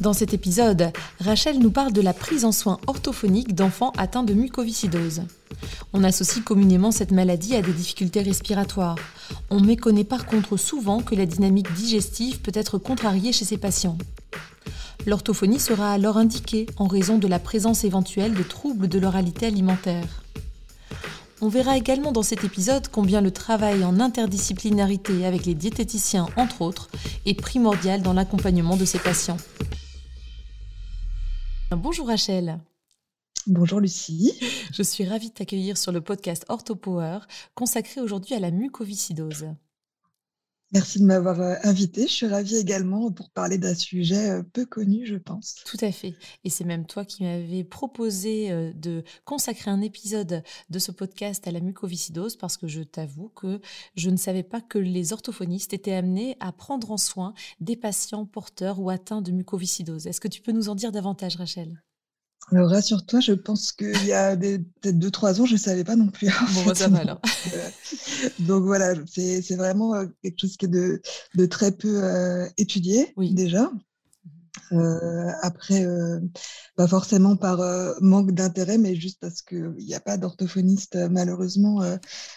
[0.00, 4.32] Dans cet épisode, Rachel nous parle de la prise en soins orthophoniques d'enfants atteints de
[4.32, 5.24] mucoviscidose.
[5.92, 8.96] On associe communément cette maladie à des difficultés respiratoires.
[9.50, 13.98] On méconnaît par contre souvent que la dynamique digestive peut être contrariée chez ces patients.
[15.06, 20.22] L'orthophonie sera alors indiquée en raison de la présence éventuelle de troubles de l'oralité alimentaire.
[21.42, 26.62] On verra également dans cet épisode combien le travail en interdisciplinarité avec les diététiciens, entre
[26.62, 26.88] autres,
[27.26, 29.38] est primordial dans l'accompagnement de ces patients.
[31.76, 32.58] Bonjour Rachel.
[33.46, 34.32] Bonjour Lucie.
[34.72, 37.20] Je suis ravie de t'accueillir sur le podcast OrthoPower,
[37.54, 39.46] consacré aujourd'hui à la mucoviscidose.
[40.72, 42.02] Merci de m'avoir euh, invité.
[42.02, 45.56] Je suis ravie également pour parler d'un sujet euh, peu connu, je pense.
[45.64, 46.14] Tout à fait.
[46.44, 51.46] Et c'est même toi qui m'avais proposé euh, de consacrer un épisode de ce podcast
[51.48, 53.60] à la mucoviscidose parce que je t'avoue que
[53.96, 58.24] je ne savais pas que les orthophonistes étaient amenés à prendre en soin des patients
[58.24, 60.06] porteurs ou atteints de mucoviscidose.
[60.06, 61.82] Est-ce que tu peux nous en dire davantage, Rachel?
[62.52, 65.96] Alors rassure-toi, je pense qu'il y a peut-être deux, trois ans, je ne savais pas
[65.96, 66.28] non plus.
[66.54, 67.20] Bon, bah, ça va alors.
[68.40, 71.00] donc voilà, c'est vraiment euh, quelque chose qui est de,
[71.36, 73.70] de très peu euh, étudié déjà.
[74.72, 75.84] Euh, après,
[76.76, 77.60] pas forcément par
[78.00, 81.80] manque d'intérêt, mais juste parce qu'il n'y a pas d'orthophoniste malheureusement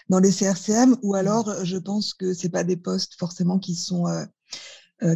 [0.10, 4.06] dans les CRCM, ou alors je pense que ce pas des postes forcément qui sont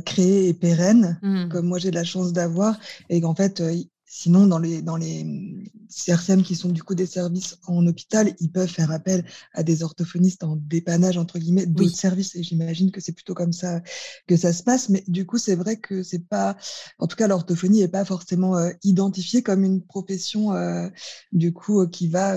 [0.06, 1.50] créés et pérennes, mmh.
[1.50, 2.80] comme moi j'ai la chance d'avoir,
[3.10, 3.64] et qu'en fait,
[4.10, 5.54] Sinon, dans les, dans les
[5.90, 9.84] CRCM qui sont du coup des services en hôpital, ils peuvent faire appel à des
[9.84, 12.34] orthophonistes en dépannage, entre guillemets, d'autres services.
[12.38, 13.82] Et j'imagine que c'est plutôt comme ça
[14.26, 14.88] que ça se passe.
[14.88, 16.56] Mais du coup, c'est vrai que c'est pas,
[17.00, 20.88] en tout cas, l'orthophonie n'est pas forcément euh, identifiée comme une profession, euh,
[21.34, 22.34] du coup, euh, qui va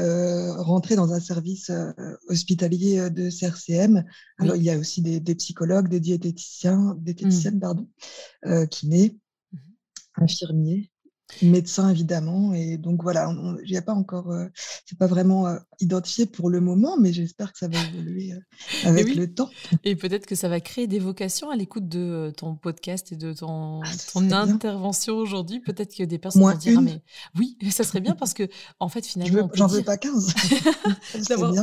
[0.61, 1.71] rentrer dans un service
[2.29, 4.05] hospitalier de CRCM.
[4.39, 7.61] Alors, il y a aussi des, des psychologues, des diététiciens, diététiciennes, mmh.
[7.61, 7.89] pardon,
[8.71, 9.21] kinés, mmh
[10.17, 10.91] infirmiers
[11.43, 13.33] médecin évidemment et donc voilà
[13.65, 14.47] il n'y a pas encore euh,
[14.87, 18.39] c'est pas vraiment euh, identifié pour le moment mais j'espère que ça va évoluer euh,
[18.85, 19.49] avec le temps.
[19.85, 23.33] Et peut-être que ça va créer des vocations à l'écoute de ton podcast et de
[23.33, 25.61] ton, ah, ton intervention aujourd'hui.
[25.61, 27.03] Peut-être que des personnes vont dire ah, mais
[27.39, 28.49] oui ça serait bien parce que
[28.79, 30.35] en fait finalement j'en veux pas 15
[31.29, 31.55] d'avoir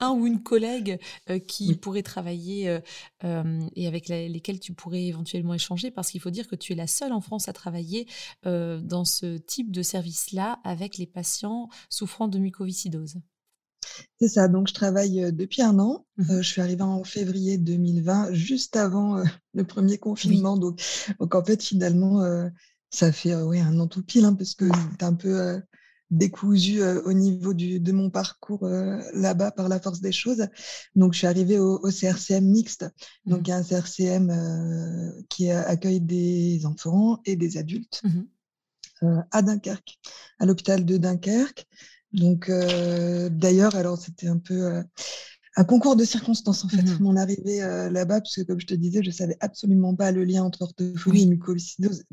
[0.00, 0.98] un ou une collègue
[1.46, 2.80] qui pourrait travailler
[3.22, 6.86] et avec lesquels tu pourrais éventuellement échanger parce qu'il faut dire que tu es la
[6.86, 8.06] seule en France à travailler
[8.44, 13.20] dans ce ce type de service-là avec les patients souffrant de mucoviscidose
[14.20, 16.06] c'est ça, donc je travaille euh, depuis un an.
[16.16, 20.56] Mmh euh, je suis arrivée en février 2020, juste avant euh, le premier confinement.
[20.56, 20.80] Donc,
[21.20, 22.22] donc, en fait, finalement,
[22.90, 24.90] ça fait un an tout pile, hein, parce que mmh.
[24.98, 25.60] c'est un peu
[26.10, 30.46] décousu au niveau du, de mon parcours là-bas par la force des choses.
[30.94, 32.86] Donc, je suis arrivée au, CRCM mixte,
[33.24, 33.52] donc mmh.
[33.52, 38.02] un CRCM qui accueille des enfants et des adultes.
[38.04, 38.22] Euh,
[39.30, 39.98] à Dunkerque,
[40.38, 41.66] à l'hôpital de Dunkerque.
[42.12, 44.82] Donc, euh, d'ailleurs, alors c'était un peu euh,
[45.56, 49.02] un concours de circonstances en fait, mmh mon arrivée là-bas, puisque comme je te disais,
[49.02, 52.04] je savais absolument pas le lien entre orthophonie et mucoviscidose.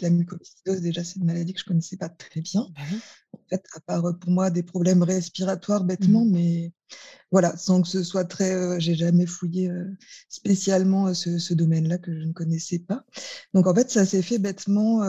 [0.00, 2.66] la mucoviscidose, déjà, c'est une maladie que je connaissais pas très bien.
[2.74, 2.82] Bah
[3.56, 6.72] fait, à part pour moi des problèmes respiratoires bêtement, mmh mais
[7.32, 8.52] voilà, sans que ce soit très.
[8.52, 9.90] Euh, j'ai jamais fouillé euh,
[10.28, 13.04] spécialement euh, ce, domaine-là que je ne connaissais pas.
[13.54, 15.00] Donc en fait, ça s'est fait bêtement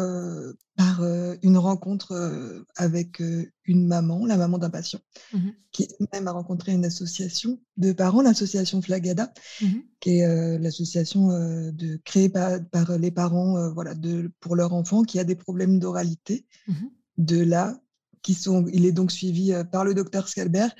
[0.76, 1.04] par
[1.42, 3.22] une rencontre avec
[3.66, 5.00] une maman, la maman d'un patient,
[5.34, 9.68] mmh qui même a rencontré une association de parents, l'association Flagada, mmh
[10.00, 11.30] qui est l'association
[11.72, 12.60] de créée par,
[13.00, 16.46] les parents, voilà, de, pour leur enfant qui a des problèmes d'oralité.
[16.68, 16.74] Mmh
[17.18, 17.80] de là,
[18.24, 20.74] qui sont, il est donc suivi par le docteur Scalbert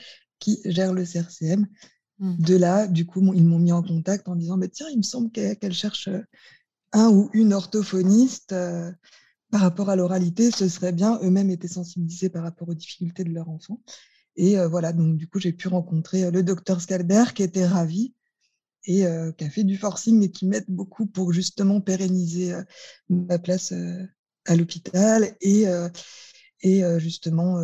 [0.44, 1.68] qui gère le CRCM.
[2.20, 2.36] Mmh.
[2.38, 5.04] De là, du coup, ils m'ont mis en contact en disant, mais tiens, il me
[5.04, 6.22] semble qu'elle cherche euh,
[6.92, 8.92] un ou une orthophoniste euh,
[9.52, 11.20] par rapport à l'oralité, ce serait bien.
[11.24, 13.82] Eux-mêmes étaient sensibilisés par rapport aux difficultés de leur enfant.
[14.36, 18.14] Et euh, voilà, donc du coup, j'ai pu rencontrer le docteur Scalbert qui était ravi
[18.86, 19.06] et
[19.38, 22.54] qui a fait du forcing et qui m'aide beaucoup pour justement pérenniser
[23.08, 23.74] ma place
[24.46, 25.66] à l'hôpital et,
[26.64, 27.58] et justement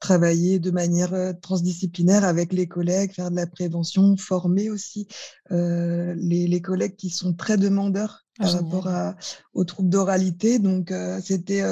[0.00, 5.06] travailler de manière transdisciplinaire avec les collègues, faire de la prévention, former aussi
[5.50, 9.16] les, les, collègues qui sont très demandeurs ah, par rapport à,
[9.54, 10.58] aux troubles d'oralité.
[10.58, 10.92] Donc,
[11.22, 11.62] c'était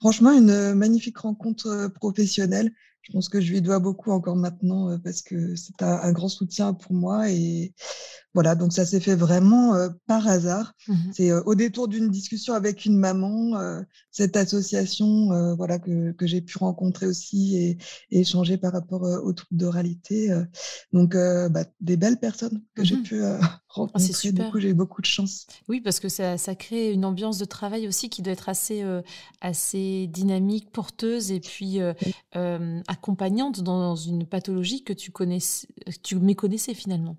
[0.00, 2.70] franchement une magnifique rencontre professionnelle.
[3.02, 6.28] Je pense que je lui dois beaucoup encore maintenant parce que c'est un, un, grand
[6.28, 7.72] soutien pour moi et
[8.36, 10.74] voilà, donc ça s'est fait vraiment euh, par hasard.
[10.88, 13.80] Mmh c'est euh, au détour d'une discussion avec une maman, euh,
[14.10, 17.78] cette association voilà, que, que j'ai pu rencontrer aussi et,
[18.10, 20.30] échanger par rapport aux troubles d'oralité.
[20.92, 24.32] donc, bah, des belles personnes que j'ai mmh pu ah, rencontrer.
[24.32, 25.46] du coup, j'ai eu beaucoup de chance.
[25.68, 28.84] Oui, parce que ça, ça, crée une ambiance de travail aussi qui doit être assez,
[29.40, 31.78] assez dynamique, porteuse et puis
[32.88, 35.38] accompagnante dans une pathologie que tu, connais,
[36.02, 37.16] tu méconnaissais finalement.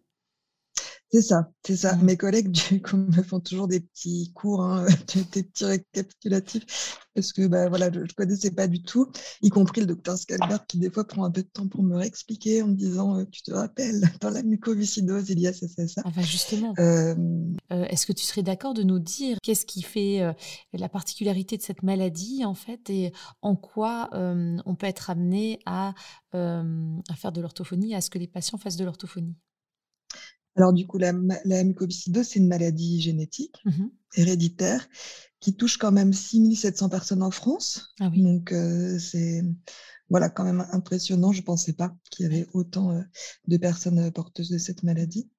[1.09, 1.95] C'est ça, c'est ça.
[1.95, 2.03] Mmh.
[2.03, 4.85] Mes collègues, du coup, me font toujours des petits cours, hein,
[5.33, 9.09] des petits récapitulatifs, parce que bah, voilà, je ne connaissais pas du tout,
[9.41, 11.95] y compris le docteur Scalbert, qui des fois prend un peu de temps pour me
[11.95, 15.87] réexpliquer en me disant Tu te rappelles, dans la mucoviscidose, il y a ça, ça,
[15.87, 16.01] ça.
[16.03, 16.73] Enfin, justement.
[16.77, 17.15] Euh,
[17.69, 20.21] est-ce que tu serais d'accord de nous dire qu'est-ce qui fait
[20.73, 25.93] la particularité de cette maladie, en fait, et en quoi on peut être amené à,
[26.33, 29.35] à faire de l'orthophonie, à ce que les patients fassent de l'orthophonie?
[30.57, 34.87] Alors du coup, la, mucoviscidose, c'est une maladie génétique, mmh héréditaire,
[35.39, 37.93] qui touche quand même 6700 personnes en France.
[37.99, 39.43] Ah Donc euh, c'est
[40.09, 41.31] voilà quand même impressionnant.
[41.33, 43.01] Je ne pensais pas qu'il y avait autant euh,
[43.47, 45.29] de personnes euh, porteuses de cette maladie.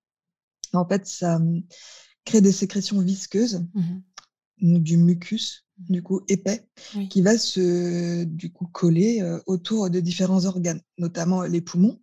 [0.75, 1.63] En fait, ça hum,
[2.25, 3.99] crée des sécrétions visqueuses, mmh
[4.61, 5.93] du mucus, mmh.
[5.93, 6.69] du coup épais,
[7.11, 12.01] qui va se du coup coller autour de différents organes, notamment les poumons,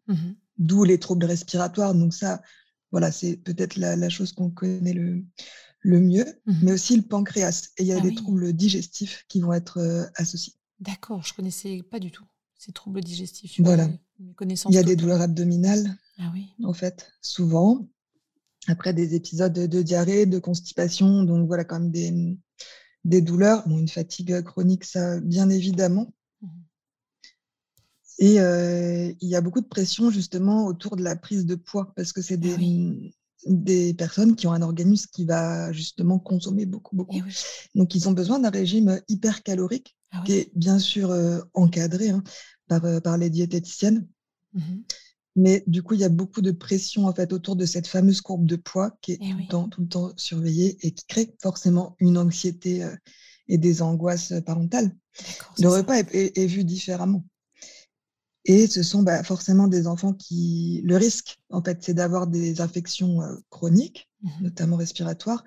[0.58, 1.94] d'où les troubles respiratoires.
[1.94, 2.42] Donc ça,
[2.96, 5.22] voilà, c'est peut-être la, chose qu'on connaît le,
[5.82, 7.72] le mieux, mmh mais aussi le pancréas.
[7.78, 10.54] Et il y a ah des troubles digestifs qui vont être euh, associés.
[10.80, 12.24] D'accord, je ne connaissais pas du tout
[12.56, 13.60] ces troubles digestifs.
[13.60, 13.90] Voilà.
[14.18, 16.54] Il y a des douleurs abdominales, ah oui.
[16.64, 17.86] en fait, souvent.
[18.68, 22.14] Après des épisodes de diarrhée, de constipation, donc voilà, comme des,
[23.04, 23.68] des douleurs.
[23.68, 26.14] une fatigue chronique, ça, bien évidemment.
[28.18, 32.14] Et il y a beaucoup de pression justement autour de la prise de poids parce
[32.14, 33.14] que c'est ah des,
[33.46, 37.22] des personnes qui ont un organisme qui va justement consommer beaucoup, beaucoup.
[37.76, 41.14] Donc, ils ont besoin d'un régime hyper calorique ah qui est bien sûr
[41.54, 42.24] encadré hein,
[42.68, 44.08] par, par les diététiciennes.
[44.54, 44.62] Mmh
[45.36, 48.22] Mais du coup, il y a beaucoup de pression en fait autour de cette fameuse
[48.22, 51.36] courbe de poids qui est tout, le temps, tout le temps surveillée et qui crée
[51.42, 52.88] forcément une anxiété
[53.48, 54.96] et des angoisses parentales.
[55.60, 57.26] Le repas est, vu différemment.
[58.46, 60.82] Et ce sont bah, forcément des enfants qui.
[60.86, 65.44] Le risque, en fait, c'est d'avoir des infections euh, chroniques, mmh notamment respiratoires.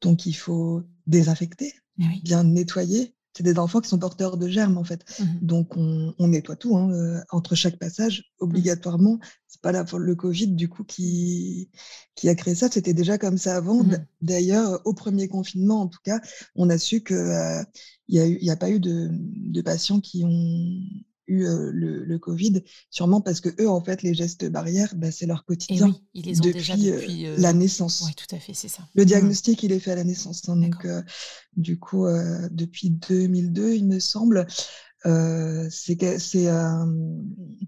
[0.00, 3.14] Donc, il faut désinfecter, eh bien nettoyer.
[3.36, 5.04] C'est des enfants qui sont porteurs de germes, en fait.
[5.18, 8.44] Mmh Donc, on, nettoie tout hein, euh, entre chaque passage, mmh.
[8.44, 9.18] obligatoirement.
[9.48, 11.68] C'est pas la, le Covid, du coup, qui,
[12.14, 12.68] qui a créé ça.
[12.70, 13.84] C'était déjà comme ça avant.
[14.22, 16.20] D'ailleurs, au premier confinement, en tout cas,
[16.54, 17.62] on a su qu'il euh,
[18.08, 20.80] n'y a, a, pas eu de, de patients qui ont
[21.26, 25.44] eu le, Covid, sûrement parce que eux, en fait, les gestes barrières, bah, c'est leur
[25.44, 25.88] quotidien.
[25.88, 28.02] Oui, ils les ont depuis, déjà depuis la naissance.
[28.06, 28.82] Oui, tout à fait, c'est ça.
[28.94, 29.06] Le mmh.
[29.06, 30.48] diagnostic, il est fait à la naissance.
[30.48, 30.86] Hein, donc,
[31.56, 32.06] du coup,
[32.50, 34.46] depuis 2002, il me semble,
[35.04, 36.94] c'est un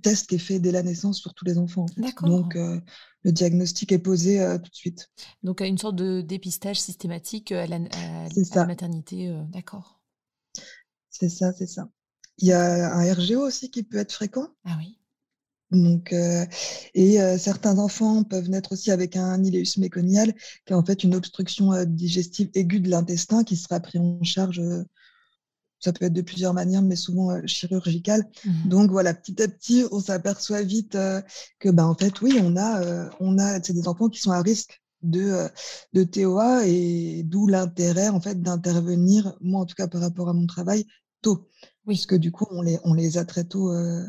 [0.03, 1.87] test qui est fait dès la naissance sur tous les enfants.
[1.97, 2.29] D'accord.
[2.29, 5.11] Donc, le diagnostic est posé tout de suite.
[5.43, 9.35] Donc, à une sorte de dépistage systématique à la, à la maternité.
[9.51, 10.01] D'accord.
[11.11, 11.89] C'est ça, c'est ça.
[12.39, 14.49] Il y a un RGO aussi qui peut être fréquent.
[14.65, 14.99] Ah oui.
[15.73, 16.45] Donc, euh,
[16.95, 20.33] et euh, certains enfants peuvent naître aussi avec un ileus méconial,
[20.65, 24.23] qui est en fait une obstruction euh, digestive aiguë de l'intestin qui sera pris en
[24.23, 24.63] charge.
[25.81, 28.29] ça peut être de plusieurs manières, mais souvent chirurgicale.
[28.45, 28.69] Mmh.
[28.69, 30.97] Donc voilà, petit à petit, on s'aperçoit vite
[31.59, 34.43] que, ben, en fait, oui, on a, on a, c'est des enfants qui sont à
[34.43, 35.49] risque de,
[35.93, 40.33] de TOA et d'où l'intérêt en fait d'intervenir, moi en tout cas par rapport à
[40.33, 40.87] mon travail,
[41.23, 41.49] tôt.
[41.87, 41.95] Oui.
[41.95, 44.05] Puisque du coup, on les, on les a très tôt, euh,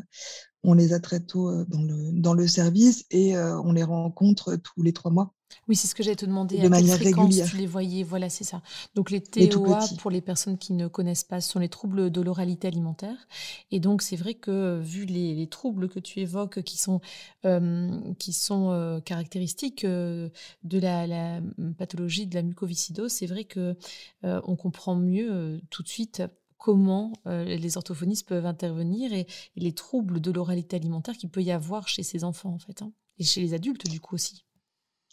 [0.64, 3.84] on les a très tôt euh, dans, le, dans le service et euh, on les
[3.84, 5.32] rencontre tous les trois mois.
[5.66, 6.58] Oui, c'est ce que j'allais te demander.
[6.58, 7.48] De à manière quelle régulière.
[7.48, 8.62] Tu les voyais, voilà, c'est ça.
[8.94, 12.20] Donc les TOA, pour les personnes qui ne connaissent pas, ce sont les troubles de
[12.20, 13.16] l'oralité alimentaire.
[13.70, 17.00] Et donc c'est vrai que vu les, les, troubles que tu évoques, qui sont
[18.18, 20.30] qui sont caractéristiques de
[20.64, 21.40] la, la,
[21.78, 23.74] pathologie de la mucoviscidose, c'est vrai que
[24.22, 26.22] on comprend mieux tout de suite
[26.58, 31.52] comment euh, les orthophonistes peuvent intervenir et, les troubles de l'oralité alimentaire qu'il peut y
[31.52, 32.92] avoir chez ces enfants en fait, hein.
[33.18, 34.44] et chez les adultes du coup aussi.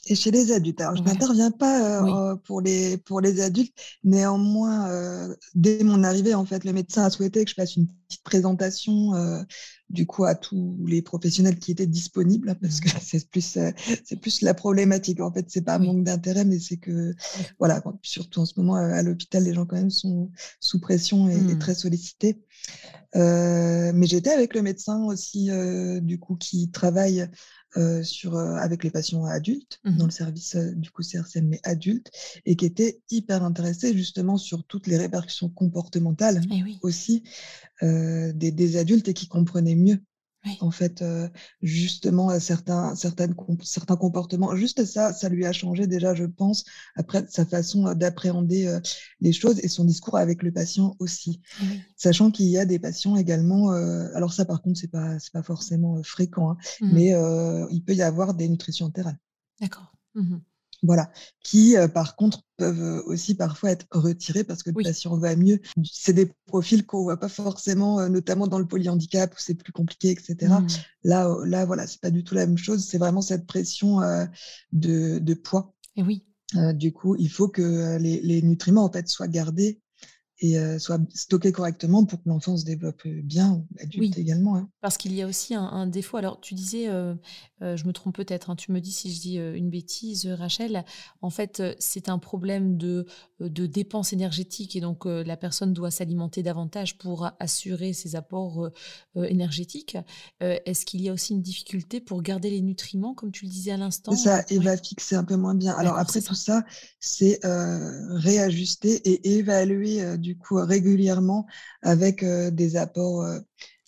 [0.08, 0.82] Et chez les adultes.
[0.82, 3.76] Alors, je n'interviens pas euh, pour, les, pour les adultes.
[4.04, 7.88] Néanmoins, euh, dès mon arrivée, en fait, le médecin a souhaité que je fasse une
[7.88, 9.42] petite présentation euh,
[9.90, 13.58] du coup à tous les professionnels qui étaient disponibles, hein, parce que c'est plus,
[14.04, 15.22] c'est plus la problématique.
[15.22, 17.16] En fait, c'est pas un manque d'intérêt, mais c'est que,
[17.58, 21.34] voilà, surtout en ce moment, à l'hôpital, les gens quand même sont sous pression et,
[21.34, 21.60] et mmh.
[21.60, 22.40] très sollicités.
[23.16, 25.50] mais j'étais avec le médecin aussi,
[26.02, 27.28] du coup, qui travaille
[27.78, 31.48] euh, sur, euh, avec les patients adultes, dans mmh le service euh, du coup CRCM,
[31.48, 32.12] mais adultes,
[32.46, 37.24] et qui était hyper intéressé justement sur toutes les répercussions comportementales eh aussi
[37.82, 40.00] des, des, adultes et qui comprenaient mieux
[40.62, 41.04] en fait,
[41.62, 47.26] justement, certains, certaines, certains comportements, juste ça, ça lui a changé déjà, je pense, après
[47.28, 48.80] sa façon d'appréhender
[49.22, 51.42] les choses et son discours avec le patient aussi.
[51.98, 53.72] Sachant qu'il y a des patients également,
[54.14, 57.14] alors ça par contre, c'est pas, pas forcément fréquent, hein, mmh mais
[57.72, 59.18] il peut y avoir des nutritions entérales.
[59.60, 59.96] D'accord.
[60.14, 60.38] Mmh
[60.84, 61.10] voilà,
[61.44, 65.60] qui par contre peuvent aussi parfois être retirés parce que le patient va mieux.
[65.84, 70.10] C'est des profils qu'on voit pas forcément, notamment dans le polyhandicap où c'est plus compliqué,
[70.12, 70.36] etc.
[70.42, 70.68] Mmh.
[71.04, 72.86] Là, là, voilà, c'est pas du tout la même chose.
[72.86, 74.00] C'est vraiment cette pression
[74.72, 75.74] de, de, poids.
[75.96, 76.26] Et oui.
[76.74, 79.82] du coup, il faut que les, les, nutriments en fait soient gardés
[80.40, 84.58] et soit stocké correctement pour que l'enfant se développe bien, l'adulte également.
[84.58, 84.70] Hein.
[84.82, 86.18] Parce qu'il y a aussi un, défaut.
[86.18, 86.88] Alors, tu disais,
[87.62, 90.84] je me trompe peut-être, hein, tu me dis si je dis une bêtise, Rachel.
[91.22, 93.06] En fait, c'est un problème de,
[93.40, 98.70] de dépenses énergétiques et donc la personne doit s'alimenter davantage pour assurer ses apports
[99.16, 99.98] énergétiques.
[100.42, 103.72] Est-ce qu'il y a aussi une difficulté pour garder les nutriments, comme tu le disais
[103.72, 104.16] à l'instant?
[104.16, 105.74] Ça, et va fixer un peu moins bien.
[105.76, 106.64] Alors, après tout ça,
[107.00, 111.46] c'est réajuster et évaluer du coup régulièrement
[111.84, 113.24] avec des apports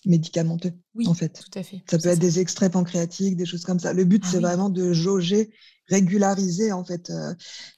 [0.06, 1.40] médicamenteux, oui, en fait.
[1.50, 1.82] Tout à fait.
[1.90, 3.92] Ça peut être des extraits pancréatiques, des choses comme ça.
[3.92, 5.50] Le but, ah c'est vraiment de jauger,
[5.88, 7.12] régulariser en fait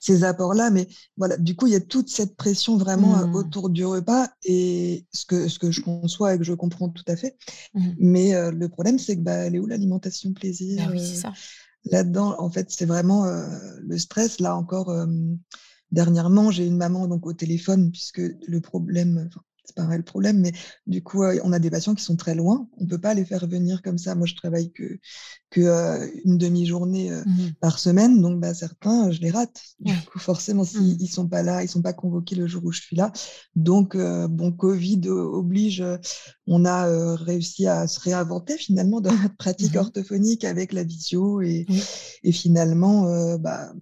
[0.00, 0.70] ces apports-là.
[0.70, 0.86] Mais
[1.16, 3.34] voilà, du coup, il y a toute cette pression vraiment mmh.
[3.34, 7.04] autour du repas et ce que, ce que je conçois et que je comprends tout
[7.08, 7.36] à fait.
[7.74, 7.88] Mmh.
[7.98, 11.32] Mais le problème, c'est que bah, elle est où l'alimentation plaisir ah oui, ça.
[11.86, 13.24] Là-dedans, en fait, c'est vraiment
[13.80, 14.40] le stress.
[14.40, 14.94] Là encore,
[15.92, 19.28] Dernièrement, j'ai une maman donc au téléphone puisque le problème,
[19.64, 20.52] c'est pas un le problème, mais
[20.88, 22.68] du coup, on a des patients qui sont très loin.
[22.78, 24.16] On peut pas les faire venir comme ça.
[24.16, 24.98] Moi, je travaille que,
[25.50, 29.60] que une demi-journée mmh par semaine, donc bah, certains, je les rate.
[29.78, 31.06] Du coup, forcément, s'ils mmh.
[31.06, 33.12] sont pas là, ils sont pas convoqués le jour où je suis là.
[33.54, 35.84] Donc, bon, Covid oblige.
[36.46, 41.42] On a réussi à se réinventer finalement dans notre pratique mmh orthophonique avec la visio
[41.42, 41.66] et,
[42.24, 43.72] et finalement, bah,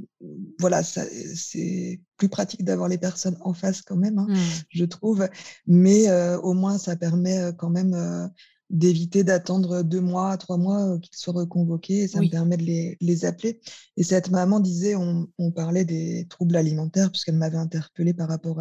[0.58, 4.36] voilà, c'est plus pratique d'avoir les personnes en face quand même, hein, mmh.
[4.70, 5.28] je trouve.
[5.66, 6.10] Mais
[6.42, 8.30] au moins, ça permet quand même
[8.70, 12.02] d'éviter d'attendre deux mois, trois mois qu'ils soient reconvoqués.
[12.02, 13.60] Et ça me permet de les, appeler.
[13.96, 18.60] Et cette maman disait, on, parlait des troubles alimentaires, puisqu'elle m'avait interpellée par rapport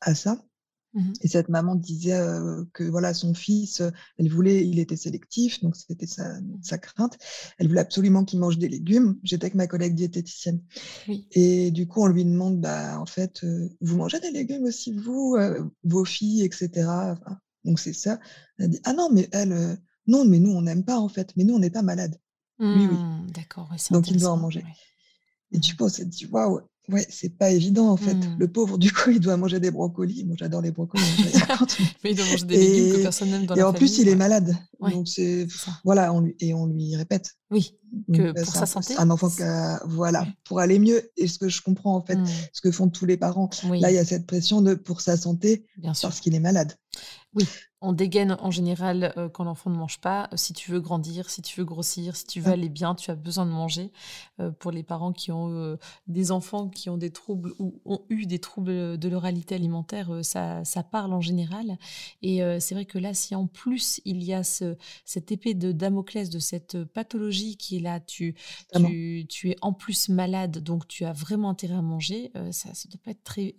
[0.00, 0.42] à ça.
[0.92, 2.18] Mmh et cette maman disait
[2.72, 3.82] que voilà son fils,
[4.18, 7.16] elle voulait, il était sélectif, donc c'était sa, sa, crainte.
[7.58, 9.16] Elle voulait absolument qu'il mange des légumes.
[9.22, 10.60] J'étais avec ma collègue diététicienne.
[11.32, 13.44] Et du coup, on lui demande, bah en fait,
[13.80, 15.36] vous mangez des légumes aussi vous,
[15.84, 16.88] vos filles, etc.
[17.64, 18.18] donc c'est ça.
[18.58, 21.44] Elle dit ah non mais elle, non mais nous on n'aime pas en fait, mais
[21.44, 22.18] nous on n'est pas malade.
[22.58, 22.96] oui oui.
[22.96, 23.70] Mmh, d'accord.
[23.90, 24.64] donc il doit en manger.
[25.52, 28.14] Et du coup, on s'est dit waouh Ouais, c'est pas évident en fait.
[28.14, 28.36] Mmh.
[28.38, 30.24] Le pauvre, du coup, il doit manger des brocolis.
[30.24, 31.04] Moi, j'adore les brocolis.
[32.04, 34.16] mais il doit manger des légumes que personne n'aime dans Et en plus, il est
[34.16, 34.56] malade.
[34.80, 35.46] Donc c'est
[35.84, 36.34] voilà, on lui...
[36.40, 37.36] et on lui répète.
[37.50, 37.76] Oui.
[38.12, 38.94] Que pour sa santé.
[38.98, 39.42] Un enfant qui
[39.86, 41.10] voilà, pour aller mieux.
[41.16, 42.26] Et ce que je comprends en fait, mmh.
[42.52, 43.50] ce que font tous les parents.
[43.64, 46.76] Là, il y a cette pression de pour sa santé, Bien parce qu'il est malade.
[47.34, 47.46] Oui,
[47.82, 50.28] on dégaine en général euh, quand l'enfant ne mange pas.
[50.34, 53.14] Si tu veux grandir, si tu veux grossir, si tu veux aller bien, tu as
[53.14, 53.90] besoin de manger.
[54.38, 58.02] Euh, pour les parents qui ont euh, des enfants qui ont des troubles ou ont
[58.10, 61.78] eu des troubles de l'oralité alimentaire, ça, ça, parle en général.
[62.22, 65.72] Et c'est vrai que là, si en plus il y a ce, cette épée de
[65.72, 68.34] Damoclès de cette pathologie qui est là, tu,
[68.74, 72.90] tu, tu, es en plus malade, donc tu as vraiment intérêt à manger, ça ne
[72.90, 73.56] doit pas être, très,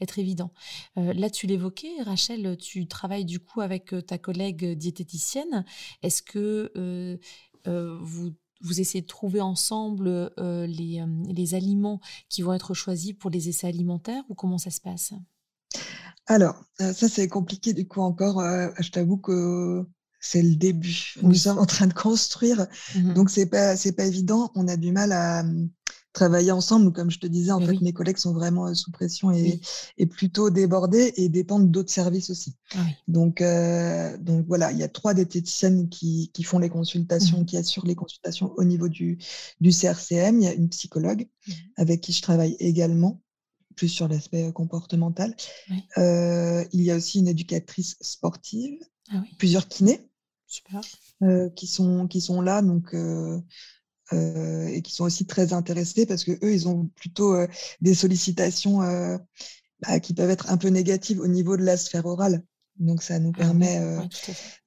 [0.00, 0.50] être évident.
[0.96, 5.64] là, tu l'évoquais, Rachel, tu travailles du coup avec ta collègue diététicienne.
[6.02, 7.18] Est-ce que
[7.66, 8.32] vous
[8.64, 13.66] vous essayez de trouver ensemble les, les, aliments qui vont être choisis pour les essais
[13.66, 15.14] alimentaires ou comment ça se passe?
[16.26, 18.40] Alors, ça c'est compliqué du coup encore.
[18.78, 19.84] je t'avoue que
[20.22, 21.14] c'est le début.
[21.20, 24.52] Nous sommes en train de construire, mmh donc c'est pas c'est pas évident.
[24.54, 25.42] On a du mal à,
[26.12, 26.92] travailler ensemble.
[26.92, 29.60] Comme je te disais, en fait, mes collègues sont vraiment sous pression et,
[30.06, 32.54] plutôt débordés et dépendent d'autres services aussi.
[32.74, 33.42] Ah donc,
[34.20, 37.46] donc voilà, il y a trois diététiciennes qui, qui font les consultations, mmh.
[37.46, 39.18] qui assurent les consultations au niveau du,
[39.60, 40.40] du CRCM.
[40.40, 41.52] Il y a une psychologue mmh.
[41.76, 43.20] avec qui je travaille également
[43.74, 45.34] plus sur l'aspect comportemental.
[45.96, 48.78] il y a aussi une éducatrice sportive,
[49.10, 50.08] ah plusieurs kinés
[51.56, 52.94] qui, sont, qui sont là donc,
[54.12, 57.34] et qui sont aussi très intéressés parce que eux, ils ont plutôt
[57.80, 58.80] des sollicitations
[59.82, 62.42] bah, qui peuvent être un peu négatives au niveau de la sphère orale.
[62.78, 63.80] Donc, ça nous ah permet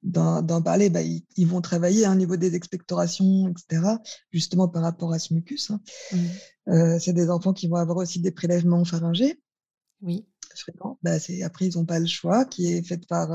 [0.02, 0.90] d'en parler.
[0.90, 3.96] Bah, ils, vont travailler hein, au niveau des expectorations, etc.,
[4.30, 5.70] justement par rapport à ce mucus.
[5.70, 5.80] Hein.
[6.12, 6.98] Mmh.
[6.98, 9.40] c'est des enfants qui vont avoir aussi des prélèvements pharyngés.
[10.02, 10.26] Oui.
[11.02, 13.30] Bah, après, ils n'ont pas le choix, qui est fait par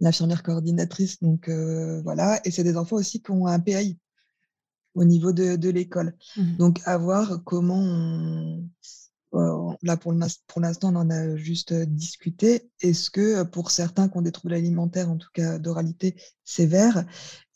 [0.00, 1.20] l'infirmière coordinatrice.
[1.20, 2.40] Donc, voilà.
[2.44, 3.96] Et c'est des enfants aussi qui ont un PAI
[4.98, 6.14] au niveau de, l'école.
[6.36, 6.56] Mmh.
[6.56, 8.68] Donc, à voir comment on
[9.82, 10.12] là, pour
[10.60, 12.70] l'instant, on en a juste discuté.
[12.80, 17.04] Est-ce que pour certains qui ont des troubles alimentaires, en tout cas d'oralité sévère,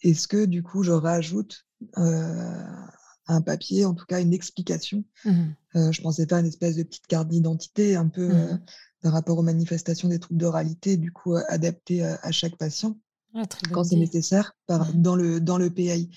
[0.03, 5.05] est-ce que du coup, je rajoute un papier, en tout cas une explication?
[5.25, 5.45] Mmh
[5.75, 8.61] Je ne pensais pas à une espèce de petite carte d'identité, un peu mmh
[9.03, 12.97] par rapport aux manifestations des troubles d'oralité, du coup, adaptée à, chaque patient.
[13.35, 16.09] Ah, quand c'est nécessaire par, dans, le, dans le PAI.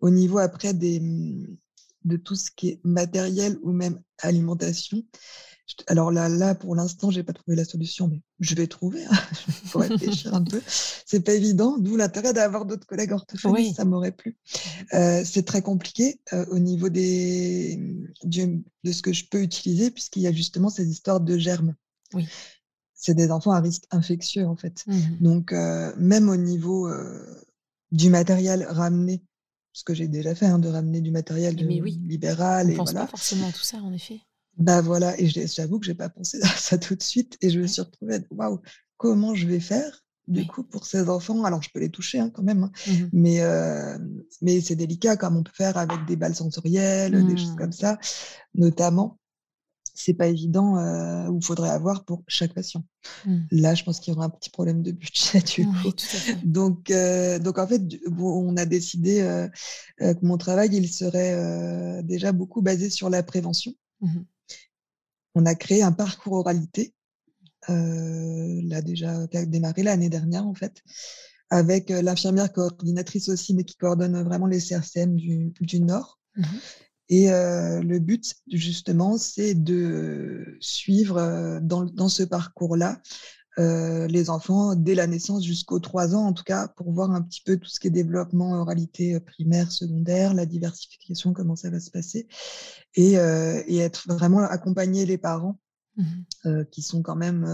[0.00, 1.56] Au niveau après des, mmh,
[2.04, 5.02] de tout ce qui est matériel ou même alimentation.
[5.86, 9.04] Alors là, là pour l'instant, j'ai pas trouvé la solution, mais je vais trouver.
[9.04, 9.18] Hein.
[9.70, 10.60] pour réfléchir un peu.
[10.66, 13.76] C'est pas évident, d'où l'intérêt d'avoir d'autres collègues orthophonistes.
[13.76, 14.36] Ça m'aurait plu.
[14.94, 17.78] Euh, c'est très compliqué euh, au niveau des,
[18.24, 21.74] de ce que je peux utiliser, puisqu'il y a justement ces histoires de germes.
[22.14, 22.26] Oui.
[23.02, 24.84] C'est des enfants à risque infectieux en fait.
[24.86, 26.88] Mmh Donc euh, même au niveau
[27.90, 29.22] du matériel ramené
[29.72, 32.66] ce que j'ai déjà fait, hein, de ramener du matériel libéral.
[32.66, 34.20] On ne pense pas forcément à tout ça, en effet.
[34.58, 37.60] Bah voilà, et j'avoue que j'ai pas pensé à ça tout de suite, et je
[37.60, 38.60] me suis retrouvée, waouh,
[38.96, 41.44] comment je vais faire du coup pour ces enfants?
[41.44, 43.96] Alors je peux les toucher hein, quand même, hein, mmh mais, euh,
[44.42, 47.56] mais c'est délicat comme on peut faire avec des balles sensorielles, des choses mmh.
[47.56, 47.98] comme ça,
[48.54, 49.19] notamment
[50.00, 52.84] c'est pas évident euh, où il faudrait avoir pour chaque patient.
[53.26, 53.38] Mmh.
[53.50, 55.92] Là, je pense qu'il y aura un petit problème de budget du coup.
[56.44, 57.82] donc, euh, donc en fait,
[58.18, 59.48] on a décidé euh,
[59.98, 63.72] que mon travail, il serait déjà beaucoup basé sur la prévention.
[64.00, 64.20] Mmh
[65.36, 66.92] on a créé un parcours oralité,
[67.68, 70.82] là déjà qui a démarré l'année dernière en fait,
[71.50, 76.18] avec l'infirmière coordinatrice aussi, mais qui coordonne vraiment les CRCM du, du Nord.
[76.34, 76.42] Mmh
[77.10, 83.02] et le but, justement, c'est de suivre dans, ce parcours-là
[83.58, 87.42] les enfants dès la naissance jusqu'aux trois ans, en tout cas, pour voir un petit
[87.44, 91.90] peu tout ce qui est développement, oralité primaire, secondaire, la diversification, comment ça va se
[91.90, 92.28] passer,
[92.94, 95.58] et, être vraiment accompagner les parents
[95.96, 96.04] mmh
[96.70, 97.44] qui sont quand même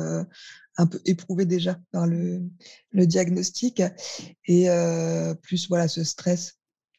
[0.76, 2.42] un peu éprouvés déjà par le,
[2.92, 3.82] le diagnostic,
[4.46, 4.68] et
[5.40, 6.58] plus voilà ce stress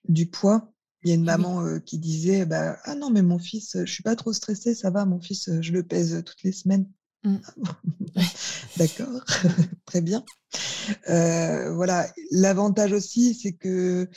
[0.09, 3.39] du poids il y a une ah maman qui disait bah, Ah non, mais mon
[3.39, 6.51] fils, je suis pas trop stressée, ça va, mon fils, je le pèse toutes les
[6.51, 6.87] semaines.
[7.23, 7.37] Mmh.
[7.65, 7.79] Ah
[8.77, 9.23] D'accord,
[9.85, 10.23] très bien.
[11.05, 14.09] voilà, l'avantage aussi, c'est que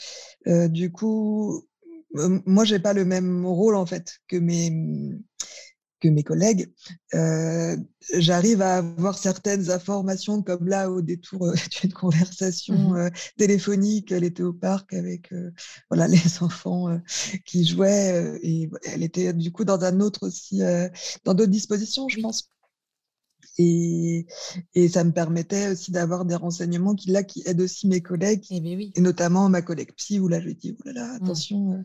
[0.67, 1.67] du coup,
[2.13, 4.71] moi, j'ai pas le même rôle en fait que mes,
[6.01, 6.69] que mes collègues,
[7.13, 7.77] euh,
[8.17, 14.11] j'arrive à avoir certaines informations comme là au détour euh, d'une conversation mmh euh, téléphonique.
[14.11, 15.33] Elle était au parc avec
[15.89, 16.99] voilà les enfants
[17.45, 20.59] qui jouaient et elle était du coup dans un autre aussi,
[21.23, 22.49] dans d'autres dispositions, je pense.
[23.57, 24.25] Et,
[24.75, 28.45] et, ça me permettait aussi d'avoir des renseignements qui là qui aident aussi mes collègues
[28.49, 31.19] et, eh ben et notamment ma collègue psy où là je dis oh là là
[31.19, 31.83] mmh.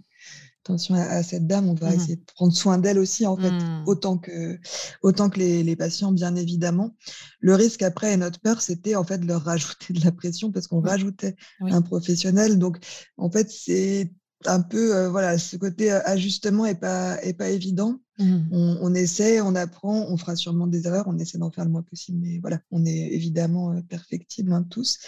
[0.66, 3.50] Attention à, cette dame, on va mmh essayer de prendre soin d'elle aussi, en fait,
[3.50, 3.84] mmh.
[3.86, 4.58] autant que,
[5.02, 6.94] autant que les, patients, bien évidemment.
[7.40, 10.50] Le risque après, et notre peur, c'était en fait de leur rajouter de la pression
[10.50, 12.58] parce qu'on rajoutait un professionnel.
[12.58, 12.78] Donc,
[13.16, 14.10] en fait, c'est
[14.44, 18.00] un peu, euh, voilà, ce côté euh, ajustement est pas, est pas évident.
[18.18, 18.78] Mmh.
[18.80, 21.82] On, essaie, on apprend, on fera sûrement des erreurs, on essaie d'en faire le moins
[21.82, 24.98] possible, mais voilà, on est évidemment euh, perfectible hein, tous.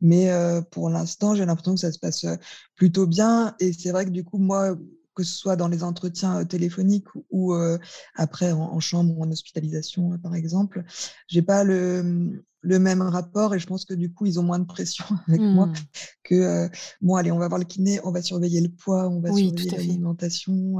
[0.00, 0.30] Mais
[0.72, 2.26] pour l'instant, j'ai l'impression que ça se passe
[2.74, 3.54] plutôt bien.
[3.60, 4.76] Et c'est vrai que du coup, moi,
[5.16, 7.54] que ce soit dans les entretiens téléphoniques ou
[8.14, 10.84] après en, chambre ou en hospitalisation, par exemple.
[11.26, 14.58] J'ai pas le, le, même rapport et je pense que du coup, ils ont moins
[14.58, 15.74] de pression avec moi mmh.
[16.22, 16.68] que
[17.00, 19.70] bon, allez, on va voir le kiné, on va surveiller le poids, on va surveiller
[19.70, 20.76] l'alimentation.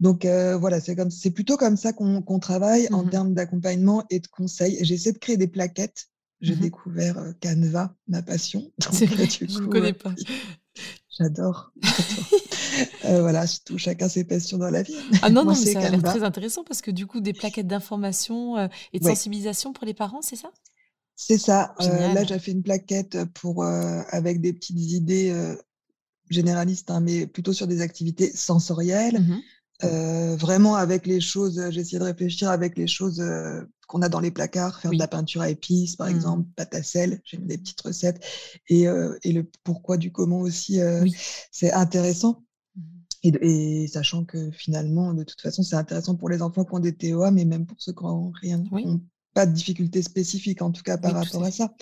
[0.00, 4.18] donc voilà, c'est comme c'est plutôt comme ça qu'on travaille en mmh termes d'accompagnement et
[4.20, 4.78] de conseils.
[4.80, 6.08] J'essaie de créer des plaquettes.
[6.40, 8.72] J'ai mmh découvert Canva, ma passion.
[8.92, 10.12] C'est vrai, je ne connais pas.
[11.18, 11.72] J'adore.
[13.02, 14.96] voilà, tout, chacun ses passions dans la vie.
[15.20, 17.66] Ah non, non, mais ça a l'air très intéressant parce que du coup, des plaquettes
[17.66, 20.50] d'information et de sensibilisation pour les parents, c'est ça?
[21.16, 21.74] C'est ça.
[21.78, 25.34] là, j'ai fait une plaquette pour, avec des petites idées
[26.30, 29.20] généralistes, hein, mais plutôt sur des activités sensorielles.
[29.20, 29.40] Mmh
[30.36, 33.20] vraiment avec les choses, j'ai essayé de réfléchir avec les choses
[33.92, 36.14] qu'on a dans les placards, faire de la peinture à épices, par mmh.
[36.14, 38.24] exemple, pâte à sel, j'ai mis des petites recettes,
[38.68, 38.86] et,
[39.22, 40.80] et, le pourquoi du comment aussi,
[41.50, 42.42] c'est intéressant.
[42.74, 42.82] Mmh
[43.22, 46.94] et, sachant que finalement, de toute façon, c'est intéressant pour les enfants qui ont des
[46.94, 48.62] TOA, mais même pour ceux qui n'ont rien,
[49.34, 51.72] pas de difficultés spécifiques, en tout cas par rapport à ça.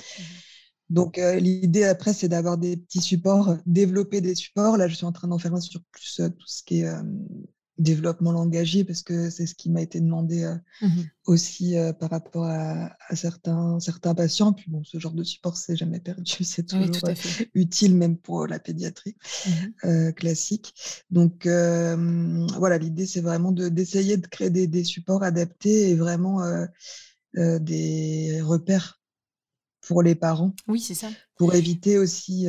[0.90, 4.76] Donc, l'idée après, c'est d'avoir des petits supports, développer des supports.
[4.76, 6.92] Là, je suis en train d'en faire un sur plus tout ce qui est
[7.80, 10.46] développement langagier, parce que c'est ce qui m'a été demandé
[10.80, 10.88] mmh
[11.26, 14.52] aussi par rapport à, certains, certains patients.
[14.52, 16.90] Puis bon, ce genre de support, c'est jamais perdu, c'est toujours
[17.54, 19.16] utile, même pour la pédiatrie
[19.84, 20.74] mmh classique.
[21.10, 26.40] Donc, voilà, l'idée, c'est vraiment d'essayer de, créer des, des, supports adaptés et vraiment
[27.34, 29.00] des repères
[29.86, 30.54] pour les parents.
[30.68, 31.08] Oui, c'est ça.
[31.36, 32.48] Pour éviter aussi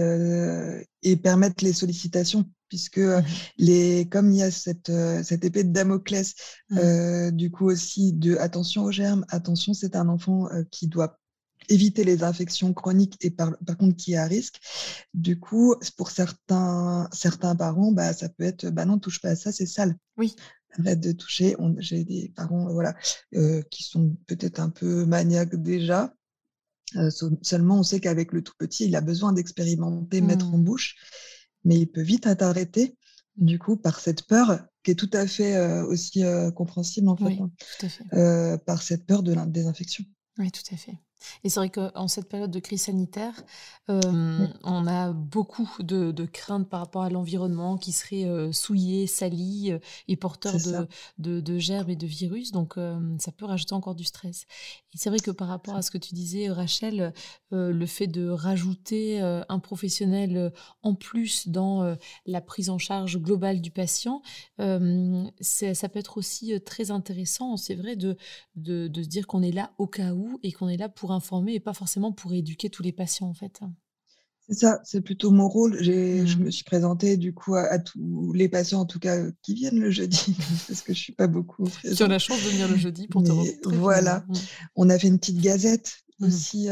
[1.03, 3.23] et permettre les sollicitations, puisque mmh
[3.57, 4.91] les, comme il y a cette,
[5.23, 6.33] cette épée de Damoclès,
[6.69, 7.31] mmh.
[7.31, 11.19] du coup aussi de attention aux germes, attention, c'est un enfant qui doit
[11.67, 14.61] éviter les infections chroniques et par, par, contre qui est à risque.
[15.13, 19.35] Du coup, pour certains, certains parents, bah, ça peut être bah non, touche pas à
[19.35, 19.95] ça, c'est sale.
[20.15, 20.33] Oui.
[20.79, 21.57] Arrête de toucher.
[21.79, 22.95] J'ai des parents voilà,
[23.69, 26.13] qui sont peut-être un peu maniaques déjà
[27.41, 30.63] seulement, on sait qu'avec le tout petit, il a besoin d'expérimenter, mettre en mmh.
[30.63, 30.95] bouche,
[31.63, 32.97] mais il peut vite être arrêté,
[33.37, 36.23] du coup, par cette peur qui est tout à fait aussi
[36.55, 40.03] compréhensible, en fait, hein, par cette peur de la désinfection.
[40.37, 40.97] Oui, tout à fait.
[41.43, 43.43] Et c'est vrai qu'en cette période de crise sanitaire,
[43.87, 49.73] on a beaucoup de, craintes par rapport à l'environnement qui serait souillé, sali
[50.07, 50.53] et porteur
[51.17, 52.51] de, de, germes et de virus.
[52.51, 52.75] Donc,
[53.19, 54.45] ça peut rajouter encore du stress.
[54.93, 57.13] Et c'est vrai que par rapport à ce que tu disais, Rachel,
[57.51, 60.51] le fait de rajouter un professionnel
[60.83, 64.21] en plus dans la prise en charge globale du patient,
[64.57, 68.17] ça peut être aussi très intéressant, c'est vrai, de,
[68.55, 71.10] de, de se dire qu'on est là au cas où et qu'on est là pour
[71.11, 73.61] informer et pas forcément pour éduquer tous les patients en fait.
[74.47, 75.81] C'est ça, c'est plutôt mon rôle.
[75.81, 76.43] Je mmh.
[76.43, 79.91] me suis présentée du coup à, tous les patients, en tout cas qui viennent le
[79.91, 80.35] jeudi,
[80.67, 81.67] parce que je suis pas beaucoup.
[81.81, 83.77] Tu as la chance de venir le jeudi pour te rencontrer.
[83.77, 84.33] Voilà, mmh.
[84.75, 86.27] on a fait une petite gazette Mmh.
[86.27, 86.67] aussi,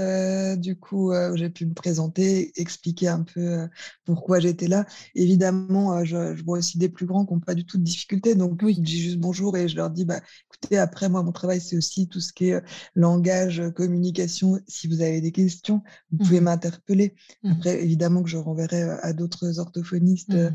[0.57, 3.67] du coup, j'ai pu me présenter, expliquer un peu
[4.05, 4.85] pourquoi j'étais là.
[5.15, 8.59] Évidemment, je, vois aussi des plus grands qui n'ont pas du tout de difficultés, donc
[8.61, 8.75] oui.
[8.75, 11.75] je dis juste bonjour et je leur dis, bah, écoutez, après, moi, mon travail, c'est
[11.75, 12.61] aussi tout ce qui est
[12.95, 14.59] langage, communication.
[14.67, 15.81] Si vous avez des questions,
[16.11, 16.43] vous pouvez mmh.
[16.43, 17.15] m'interpeller.
[17.43, 17.51] Mmh.
[17.51, 20.51] Après, évidemment que je renverrai à d'autres orthophonistes de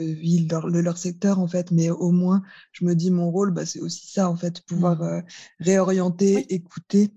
[0.00, 2.42] ville, de leur, secteur, en fait, mais au moins,
[2.72, 5.22] je me dis, mon rôle, bah, c'est aussi ça, en fait, pouvoir
[5.60, 7.12] réorienter, écouter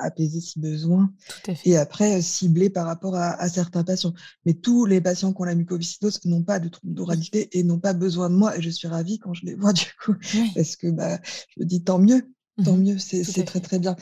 [0.00, 1.12] apaiser si besoin.
[1.64, 4.14] Et après, cibler par rapport à, certains patients.
[4.44, 7.78] Mais tous les patients qui ont la mucoviscidose n'ont pas de trouble d'oralité et n'ont
[7.78, 8.56] pas besoin de moi.
[8.56, 10.14] Et je suis ravie quand je les vois du coup.
[10.54, 12.32] Parce que bah, je me dis tant mieux,
[12.64, 13.96] tant mmh mieux, c'est très très bien.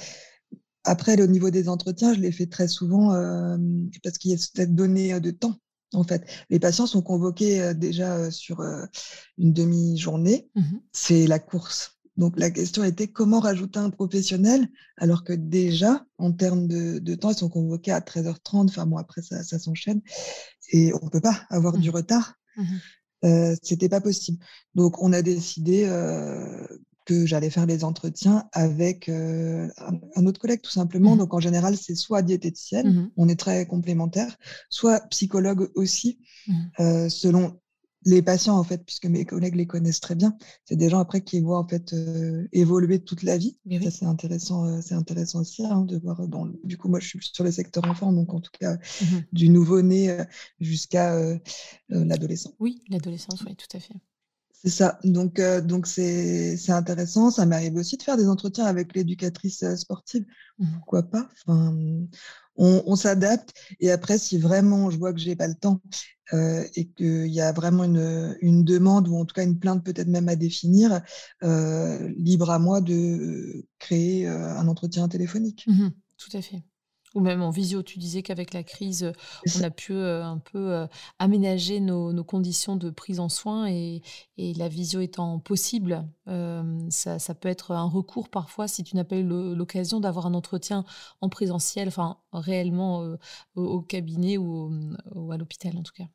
[0.85, 3.11] Après, au niveau des entretiens, je les fais très souvent
[4.03, 5.57] parce qu'il y a cette donnée de temps.
[5.95, 8.61] En fait, les patients sont convoqués déjà sur
[9.39, 10.49] une demi-journée.
[10.55, 11.94] Mmh c'est la course.
[12.17, 17.31] Donc la question était comment rajouter un professionnel alors que déjà, en termes de, temps,
[17.31, 20.01] ils sont convoqués à 13h30, enfin bon, après ça, s'enchaîne,
[20.71, 21.95] et on ne peut pas avoir du mmh.
[21.95, 22.35] retard.
[22.57, 22.65] Mmh
[23.25, 24.39] euh, C'était pas possible.
[24.75, 26.67] Donc on a décidé euh,
[27.05, 29.69] que j'allais faire les entretiens avec euh,
[30.15, 31.15] un, autre collègue tout simplement.
[31.15, 34.37] Mmh Donc en général, c'est soit diététicienne, on est très complémentaires,
[34.71, 36.21] soit psychologue aussi,
[36.81, 37.61] euh, selon
[38.05, 41.23] les patients, en fait, puisque mes collègues les connaissent très bien, c'est des gens après
[41.23, 43.57] qui voient en fait euh, évoluer toute la vie.
[43.83, 46.27] Ça, c'est intéressant, euh, c'est intéressant aussi hein, de voir.
[46.29, 49.05] Dans du coup, moi, je suis sur le secteur enfant, donc en tout cas, mmh
[49.33, 50.25] du nouveau-né euh,
[50.61, 51.19] jusqu'à
[51.89, 52.55] l'adolescent.
[52.61, 53.95] Oui, l'adolescence, oui, tout à fait.
[54.65, 54.99] C'est ça.
[55.05, 57.31] Donc, donc c'est, intéressant.
[57.31, 60.25] Ça m'arrive aussi de faire des entretiens avec l'éducatrice sportive.
[60.59, 61.29] Mmh Pourquoi pas?
[61.47, 61.75] Enfin,
[62.57, 63.53] on, s'adapte.
[63.81, 65.81] Et après, si vraiment je vois que j'ai pas le temps
[66.33, 70.09] euh, et qu'il y a vraiment une, demande ou en tout cas une plainte peut-être
[70.09, 71.03] même à définir,
[71.43, 75.65] euh, libre à moi de créer euh, un entretien téléphonique.
[75.67, 76.63] Mmh tout à fait.
[77.15, 79.13] Ou même en visio, tu disais qu'avec la crise,
[79.57, 80.87] on a pu un peu
[81.19, 84.03] aménager nos, conditions de prise en soin et,
[84.37, 89.23] la visio étant possible, ça, peut être un recours parfois si tu n'as pas eu
[89.23, 90.85] l'occasion d'avoir un entretien
[91.21, 93.17] en présentiel, enfin réellement
[93.55, 94.73] au, cabinet ou,
[95.31, 96.09] à l'hôpital en tout cas.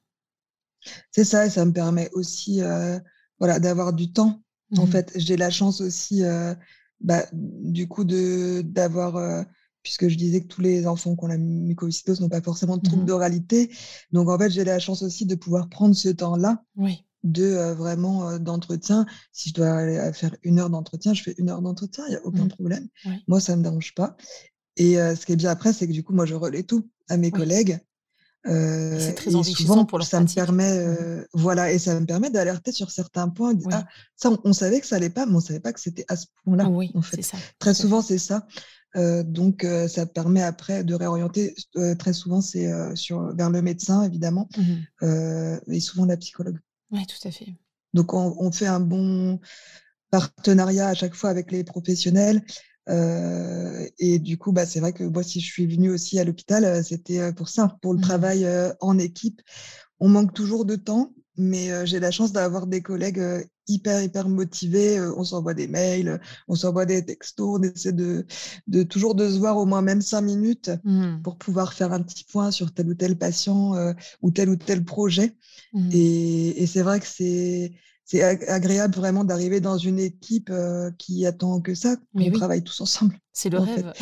[1.11, 2.61] C'est ça, et ça me permet aussi
[3.39, 4.41] voilà, d'avoir du temps.
[4.77, 6.23] En mmh fait, j'ai la chance aussi,
[6.99, 9.45] bah, du coup, d'avoir
[9.89, 12.83] puisque je disais que tous les enfants qui ont la mucoviscidose n'ont pas forcément de
[12.83, 13.71] troubles mmh d'oralité.
[14.11, 16.63] Donc, en fait, j'ai la chance aussi de pouvoir prendre ce temps-là
[17.23, 19.07] de vraiment d'entretien.
[19.33, 22.17] Si je dois aller faire une heure d'entretien, je fais une heure d'entretien, il n'y
[22.17, 22.49] a aucun mmh.
[22.49, 22.87] problème.
[23.27, 24.15] Moi, ça ne me dérange pas.
[24.77, 27.17] Et ce qui est bien après, c'est que du coup, moi, je relais tout à
[27.17, 27.79] mes collègues.
[28.45, 32.71] c'est très enrichissant pour leur ça me permet, mmh voilà, et ça me permet d'alerter
[32.71, 33.55] sur certains points.
[33.71, 36.15] Ah, ça, on, savait que ça allait pas, mais on savait pas que c'était à
[36.15, 36.69] ce point-là.
[36.69, 37.23] Oui, en fait.
[37.23, 38.45] Ça, très souvent, c'est ça
[38.95, 41.55] donc, ça permet après de réorienter.
[41.97, 46.59] très souvent, c'est sur vers le médecin, évidemment, mmh et souvent la psychologue.
[46.91, 47.55] Oui, tout à fait.
[47.93, 49.39] Donc, on, fait un bon
[50.11, 52.43] partenariat à chaque fois avec les professionnels.
[52.87, 56.83] et du coup, bah, c'est vrai que moi, si je suis venue aussi à l'hôpital,
[56.83, 58.47] c'était pour ça, pour le mmh travail
[58.81, 59.41] en équipe.
[59.99, 63.21] On manque toujours de temps, mais j'ai la chance d'avoir des collègues
[63.69, 64.99] hyper, hyper motivés.
[65.01, 68.25] on s'envoie des mails, on s'envoie des textos, on essaie de,
[68.67, 71.21] de, toujours de se voir au moins même cinq minutes mmh.
[71.23, 73.73] pour pouvoir faire un petit point sur tel ou tel patient
[74.21, 75.35] ou tel ou tel projet.
[75.73, 75.89] Mmh.
[75.93, 77.71] Et, c'est vrai que c'est
[78.05, 80.51] c'est agréable vraiment d'arriver dans une équipe
[80.97, 83.15] qui attend que ça, qu'on travaille tous ensemble.
[83.33, 83.93] C'est le rêve.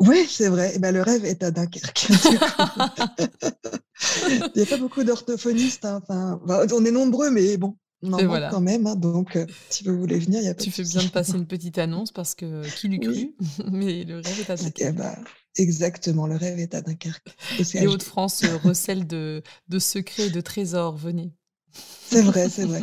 [0.00, 0.72] Oui, c'est vrai.
[0.74, 2.08] Eh ben, le rêve est à Dunkerque.
[4.28, 5.84] Il n'y a pas beaucoup d'orthophonistes.
[5.84, 6.00] Hein.
[6.02, 6.40] Enfin,
[6.72, 8.86] on est nombreux, mais bon, on en manque quand même.
[8.86, 8.96] Hein.
[8.96, 11.32] donc, euh, si vous voulez venir, il y a pas Tu fais bien de passer
[11.36, 13.34] une petite annonce parce que qui l'eût cru?
[13.70, 14.96] Mais le rêve est à Dunkerque.
[14.96, 15.16] Ben,
[15.56, 17.28] exactement, le rêve est à Dunkerque.
[17.74, 20.96] Les Hauts-de-France recèlent de, de secrets et de trésors.
[20.96, 21.32] Venez.
[21.72, 22.82] C'est vrai, c'est vrai.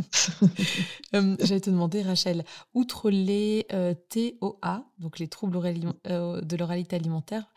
[1.14, 2.44] J'allais te demander, Rachel,
[2.74, 3.66] outre les
[4.10, 7.52] TOA, donc les troubles de l'oralité alimentaire,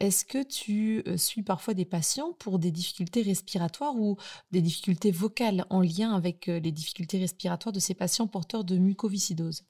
[0.00, 4.16] est-ce que tu suis parfois des patients pour des difficultés respiratoires ou
[4.50, 9.64] des difficultés vocales en lien avec les difficultés respiratoires de ces patients porteurs de mucoviscidose?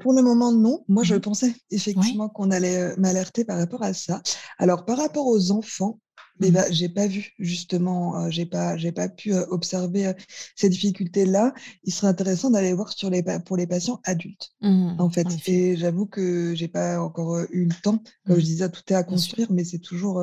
[0.00, 0.84] Pour le moment, non.
[0.88, 4.22] Moi, je mmh pensais effectivement qu'on allait m'alerter par rapport à ça.
[4.58, 6.00] Alors, par rapport aux enfants,
[6.40, 10.12] mais bah, j'ai pas vu justement, j'ai pas, j'ai pas pu observer
[10.56, 11.54] ces difficultés-là.
[11.84, 15.26] Il serait intéressant d'aller voir sur les pour les patients adultes, mmh en fait.
[15.46, 18.02] Et j'avoue que j'ai pas encore eu le temps.
[18.26, 18.44] Comme je mmh.
[18.44, 20.22] disais, tout est à construire, mais c'est toujours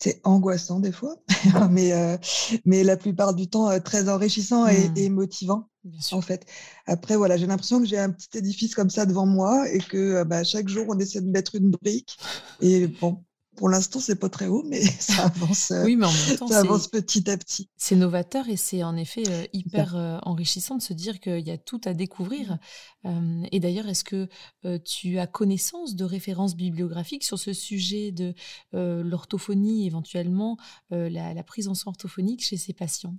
[0.00, 1.16] c'est angoissant des fois,
[1.70, 2.18] mais
[2.64, 5.12] mais la plupart du temps très enrichissant et, mmh.
[5.12, 5.68] motivant.
[6.12, 6.44] En fait.
[6.86, 10.22] Après, voilà, j'ai l'impression que j'ai un petit édifice comme ça devant moi et que
[10.24, 12.18] bah, chaque jour, on essaie de mettre une brique.
[12.60, 13.24] Et bon,
[13.58, 16.60] pour l'instant, c'est pas très haut, mais ça avance, oui, mais en même temps, ça
[16.60, 17.68] avance petit à petit.
[17.76, 21.50] C'est novateur et c'est en effet euh, hyper euh, enrichissant de se dire qu'il y
[21.50, 22.58] a tout à découvrir.
[23.04, 23.44] Mmh.
[23.52, 24.28] et d'ailleurs, est-ce que
[24.64, 28.34] euh, tu as connaissance de références bibliographiques sur ce sujet de
[28.72, 30.56] l'orthophonie, éventuellement
[30.90, 33.14] la, la, prise en soin orthophonique chez ces patients?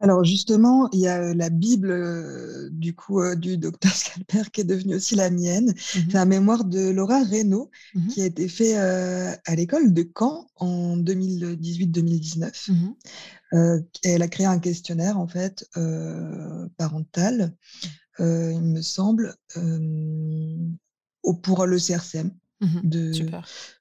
[0.00, 4.94] Alors justement, il y a la Bible du coup du docteur Scalper qui est devenue
[4.96, 5.70] aussi la mienne.
[5.70, 10.08] Mmh C'est un mémoire de Laura Reynaud mmh qui a été fait à l'école de
[10.16, 12.70] Caen en 2018-2019.
[12.70, 12.94] Mmh
[14.04, 15.66] elle a créé un questionnaire en fait
[16.76, 17.54] parental,
[18.18, 19.34] il me semble,
[21.42, 22.30] pour le CRCM.
[22.82, 23.12] De,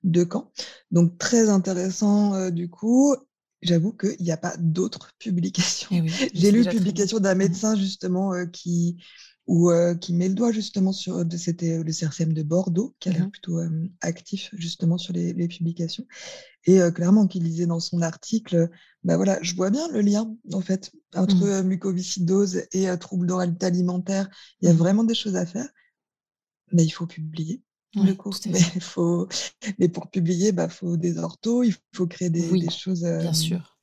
[0.03, 0.51] de Caen.
[0.91, 3.15] Donc très intéressant du coup
[3.61, 5.89] j'avoue qu'il n'y a pas d'autres publications.
[5.91, 8.97] Eh J'ai lu une publication d'un mmh médecin justement qui,
[9.47, 13.27] ou, qui met le doigt justement sur, c'était le CRCM de Bordeaux, qui a l'air
[13.27, 13.59] mmh plutôt
[14.01, 16.05] actif justement sur les, publications.
[16.65, 18.69] Et clairement, qui lisait dans son article,
[19.03, 21.67] bah voilà, je vois bien le lien en fait entre mmh.
[21.67, 24.29] mucoviscidose et troubles d'oralité alimentaire.
[24.61, 25.69] Il y a vraiment des choses à faire,
[26.73, 27.61] mais il faut publier
[28.03, 28.15] le
[28.49, 29.27] Mais, faut...
[29.79, 33.77] mais pour publier, il bah, faut des orthos, il faut créer des, choses bien sûr.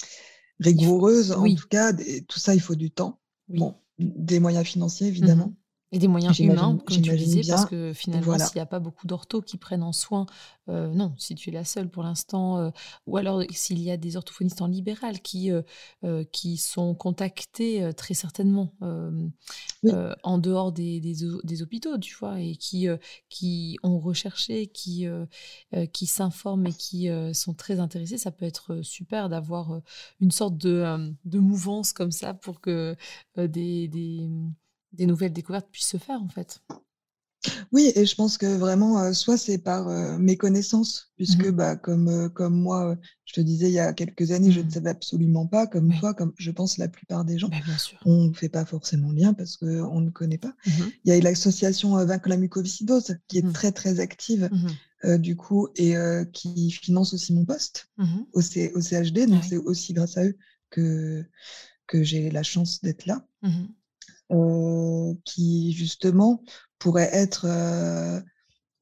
[0.60, 1.92] rigoureuses, en tout cas.
[1.92, 3.20] tout ça, il faut du temps.
[3.48, 5.54] Bon, des moyens financiers, mmh évidemment.
[5.94, 9.06] Et des moyens humains, comme tu disais, parce que finalement, s'il n'y a pas beaucoup
[9.06, 10.26] d'orthos qui prennent en soin,
[10.68, 12.70] euh, non, si tu es la seule pour l'instant, euh,
[13.06, 18.14] ou alors s'il y a des orthophonistes en libéral qui, euh, qui sont contactés très
[18.14, 22.88] certainement en dehors des, des, hôpitaux, tu vois, et qui,
[23.28, 25.06] qui ont recherché, qui,
[25.92, 29.80] qui s'informent et qui sont très intéressés, ça peut être super d'avoir
[30.20, 32.96] une sorte de, de mouvance comme ça pour que
[33.36, 34.28] des des
[34.98, 36.60] nouvelles découvertes puissent se faire en fait.
[37.72, 42.30] Oui, et je pense que vraiment, soit c'est par mes connaissances, puisque mmh bah, comme,
[42.30, 44.70] comme moi, je te disais il y a quelques années, je ne mmh.
[44.70, 47.56] savais absolument pas, comme toi, comme je pense la plupart des gens, bah,
[48.04, 50.54] on ne fait pas forcément bien parce qu'on ne connaît pas.
[50.66, 50.70] Mmh
[51.04, 54.50] il y a l'association Vaincre la mucoviscidose qui est très très active
[55.18, 55.94] du coup, et
[56.32, 59.26] qui financent aussi mon poste mmh au, CHD.
[59.26, 60.36] Donc, c'est aussi grâce à eux
[60.70, 61.24] que,
[61.86, 63.26] que j'ai la chance d'être là.
[63.42, 63.66] Mmh
[65.24, 66.42] qui, justement,
[66.78, 67.46] pourrait être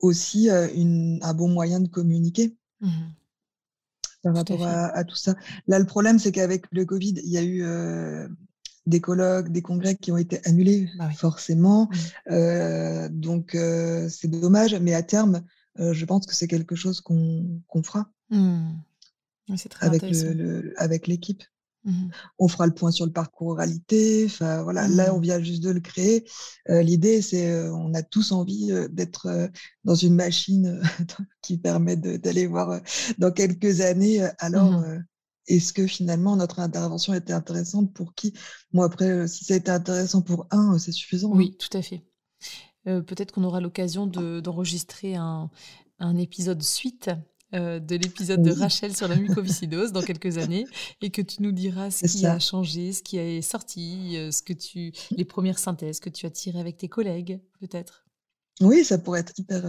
[0.01, 2.57] aussi une, un bon moyen de communiquer
[4.23, 5.35] par rapport à, tout ça.
[5.67, 7.63] Là, le problème, c'est qu'avec le Covid, il y a eu
[8.87, 11.85] des colloques, des congrès qui ont été annulés, bah forcément.
[11.85, 12.33] Mmh.
[12.33, 15.43] Euh, donc, euh, c'est dommage, mais à terme,
[15.79, 18.75] euh, je pense que c'est quelque chose qu'on fera mmh.
[19.81, 21.45] avec, le, avec l'équipe.
[21.85, 22.09] Mmh.
[22.39, 24.25] On fera le point sur le parcours oralité.
[24.27, 26.25] Enfin, voilà, là, on vient juste de le créer.
[26.69, 29.51] L'idée, c'est on a tous envie d'être
[29.85, 30.81] dans une machine
[31.43, 32.81] qui permet d'aller voir
[33.19, 34.27] dans quelques années.
[34.39, 34.85] Alors,
[35.49, 38.33] est-ce que finalement notre intervention était intéressante pour qui?
[38.73, 41.33] Moi, après, euh, si ça a été intéressant pour un, euh, c'est suffisant.
[41.33, 41.37] Hein.
[41.37, 42.05] Oui, tout à fait.
[42.87, 45.51] Euh, peut-être qu'on aura l'occasion d'enregistrer un,
[46.19, 47.11] épisode suite
[47.53, 50.67] de l'épisode de Rachel sur la mucoviscidose dans quelques années
[51.01, 54.53] et que tu nous diras ce qui a changé, ce qui est sorti, ce que
[54.53, 58.05] tu, les premières synthèses que tu as tirées avec tes collègues, peut-être.
[58.61, 59.65] Oui, ça pourrait être hyper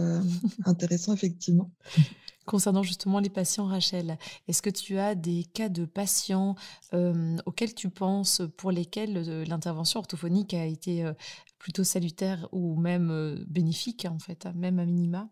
[0.64, 1.70] intéressant, effectivement.
[2.46, 4.18] Concernant justement les patients, Rachel,
[4.48, 6.56] est-ce que tu as des cas de patients
[6.92, 11.10] auxquels tu penses, pour lesquels l'intervention orthophonique a été
[11.58, 15.30] plutôt salutaire ou même bénéfique, en fait, même à minima?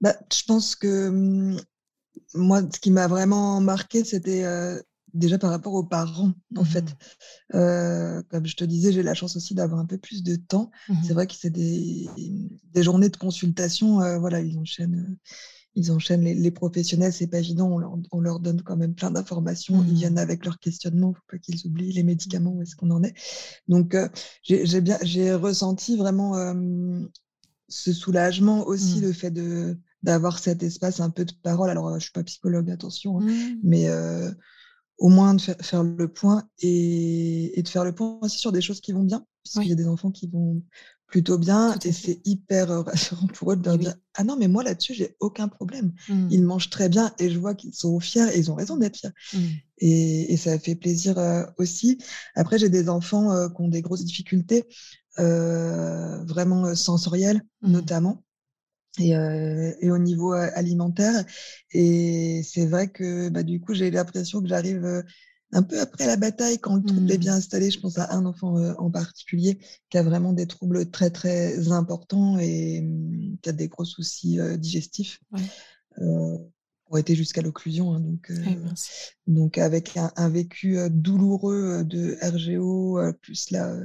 [0.00, 1.60] Bah, Je pense que mmh,
[2.34, 4.44] moi, ce qui m'a vraiment marqué, c'était
[5.14, 6.84] déjà par rapport aux parents, en fait.
[6.84, 7.56] Mmh.
[7.56, 10.70] Euh, comme je te disais, j'ai la chance aussi d'avoir un peu plus de temps.
[10.88, 12.08] Mmh c'est vrai que c'est des,
[12.72, 14.00] des, journées de consultation.
[14.00, 15.16] Euh, voilà, ils enchaînent,
[15.74, 17.12] ils enchaînent les, professionnels.
[17.12, 17.70] C'est pas évident.
[18.12, 19.82] On leur, donne quand même plein d'informations.
[19.82, 19.96] Ils mmh.
[19.96, 21.14] viennent avec leurs questionnements.
[21.14, 22.52] Faut pas qu'ils oublient les médicaments.
[22.52, 23.14] Où est-ce qu'on en est
[23.68, 23.96] Donc,
[24.42, 26.34] j'ai bien, j'ai ressenti vraiment
[27.68, 31.70] ce soulagement aussi, le fait de d'avoir cet espace un peu de parole.
[31.70, 33.88] Alors, je suis pas psychologue, attention, hein, mais
[35.00, 38.80] au moins de faire, le point et, de faire le point aussi sur des choses
[38.80, 40.62] qui vont bien, parce qu'il y a des enfants qui vont
[41.10, 44.46] plutôt bien et c'est hyper euh, rassurant pour eux de leur dire Ah non, mais
[44.46, 45.92] moi là-dessus, j'ai aucun problème.
[46.08, 46.28] Mmh.
[46.30, 48.96] Ils mangent très bien et je vois qu'ils sont fiers et ils ont raison d'être
[48.96, 49.10] fiers.
[49.34, 49.38] Mmh.
[49.78, 51.98] Et, ça fait plaisir euh, aussi.
[52.34, 54.64] Après, j'ai des enfants euh, qui ont des grosses difficultés,
[55.16, 57.72] vraiment sensorielles mmh.
[57.72, 58.22] notamment
[58.98, 61.24] et, euh, et, au niveau euh, alimentaire.
[61.72, 65.02] Et c'est vrai que bah, du coup, j'ai l'impression que j'arrive euh,
[65.52, 67.20] un peu après la bataille, quand le trouble est mmh.
[67.20, 67.70] bien installé.
[67.70, 69.58] Je pense à un enfant en particulier
[69.90, 74.38] qui a vraiment des troubles très, très importants et mmh, qui a des gros soucis
[74.58, 75.20] digestifs.
[75.32, 75.42] Ouais.
[76.92, 77.94] Ont été jusqu'à l'occlusion.
[77.94, 78.32] Hein, donc,
[79.28, 83.76] donc, avec un, vécu douloureux de RGO, plus là,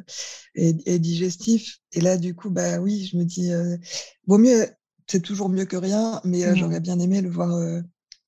[0.55, 1.79] et, et, digestif.
[1.93, 3.51] Et là, du coup, bah oui, je me dis,
[4.25, 4.67] vaut mieux
[5.07, 6.55] c'est toujours mieux que rien, mais mmh.
[6.55, 7.51] j'aurais bien aimé le voir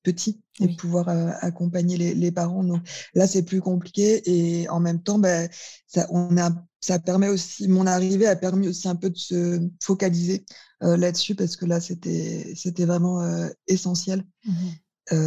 [0.02, 1.08] petit et pouvoir
[1.42, 2.64] accompagner les, parents.
[2.64, 2.82] Donc
[3.14, 5.48] là, c'est plus compliqué et en même temps, bah,
[5.86, 9.60] ça, on a, ça permet aussi, mon arrivée a permis aussi un peu de se
[9.82, 10.44] focaliser
[10.80, 13.20] là-dessus parce que là, c'était, c'était vraiment
[13.66, 14.52] essentiel mmh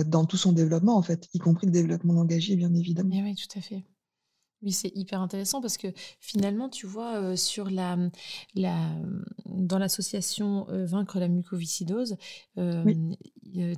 [0.05, 3.09] dans tout son développement, en fait, y compris le développement langagier, bien évidemment.
[3.23, 3.83] oui, tout à fait.
[4.63, 5.87] Oui, c'est hyper intéressant parce que
[6.19, 7.97] finalement, tu vois, euh, sur la,
[8.53, 8.77] la,
[9.45, 12.15] dans l'association euh, Vaincre la mucoviscidose,
[12.59, 12.93] euh,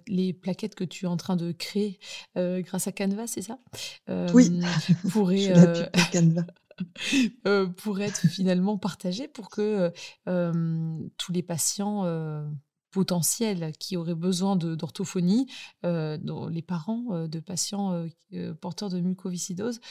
[0.07, 1.99] les plaquettes que tu es en train de créer
[2.35, 3.59] grâce à Canva, c'est ça?
[4.33, 4.59] Oui,
[5.11, 5.53] pourraient,
[7.77, 9.91] pourraient être finalement partagées pour que
[10.25, 12.03] tous les patients
[12.93, 15.47] potentiels qui auraient besoin d'orthophonie,
[15.83, 16.17] euh,
[16.49, 19.81] les parents euh, de patients euh, porteurs de mucoviscidose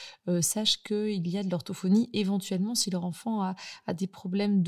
[0.41, 3.55] sachent qu'il y a de l'orthophonie éventuellement si leur enfant a,
[3.87, 4.63] a des problèmes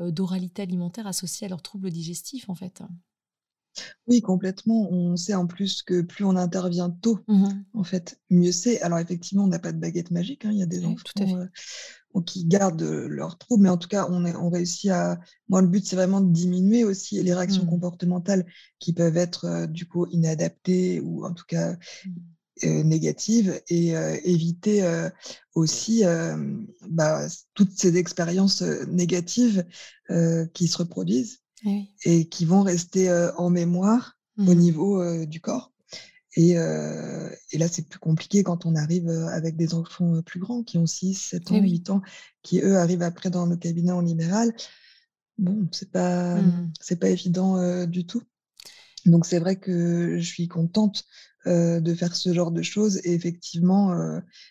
[0.00, 2.82] d'oralité alimentaire associés à leurs troubles digestifs en fait.
[4.06, 4.90] Oui, complètement.
[4.90, 8.80] On sait en plus que plus on intervient tôt, mmh en fait, mieux c'est.
[8.80, 10.50] Alors effectivement, on n'a pas de baguette magique, hein.
[10.52, 14.24] Il y a des enfants euh, qui gardent leurs troubles, mais en tout cas, on,
[14.24, 15.18] on réussit à.
[15.48, 17.70] Moi, le but, c'est vraiment de diminuer aussi les réactions mmh.
[17.70, 18.46] comportementales
[18.78, 22.10] qui peuvent être euh, du coup inadaptées ou en tout cas mmh.
[22.64, 25.08] euh, négatives et éviter
[25.54, 26.04] aussi
[26.88, 29.64] bah, toutes ces expériences négatives
[30.54, 31.40] qui se reproduisent
[32.04, 34.54] et qui vont rester en mémoire au mmh.
[34.54, 35.72] niveau du corps.
[36.36, 40.76] Et, et, là, c'est plus compliqué quand on arrive avec des enfants plus grands qui
[40.76, 42.02] ont 6, 7 ans, 8 ans,
[42.42, 44.54] qui eux arrivent après dans le cabinet en libéral.
[45.38, 46.72] Bon, c'est pas, mmh.
[46.80, 48.22] c'est pas évident du tout.
[49.06, 51.04] Donc c'est vrai que je suis contente
[51.46, 52.98] de faire ce genre de choses.
[53.04, 53.94] Et effectivement,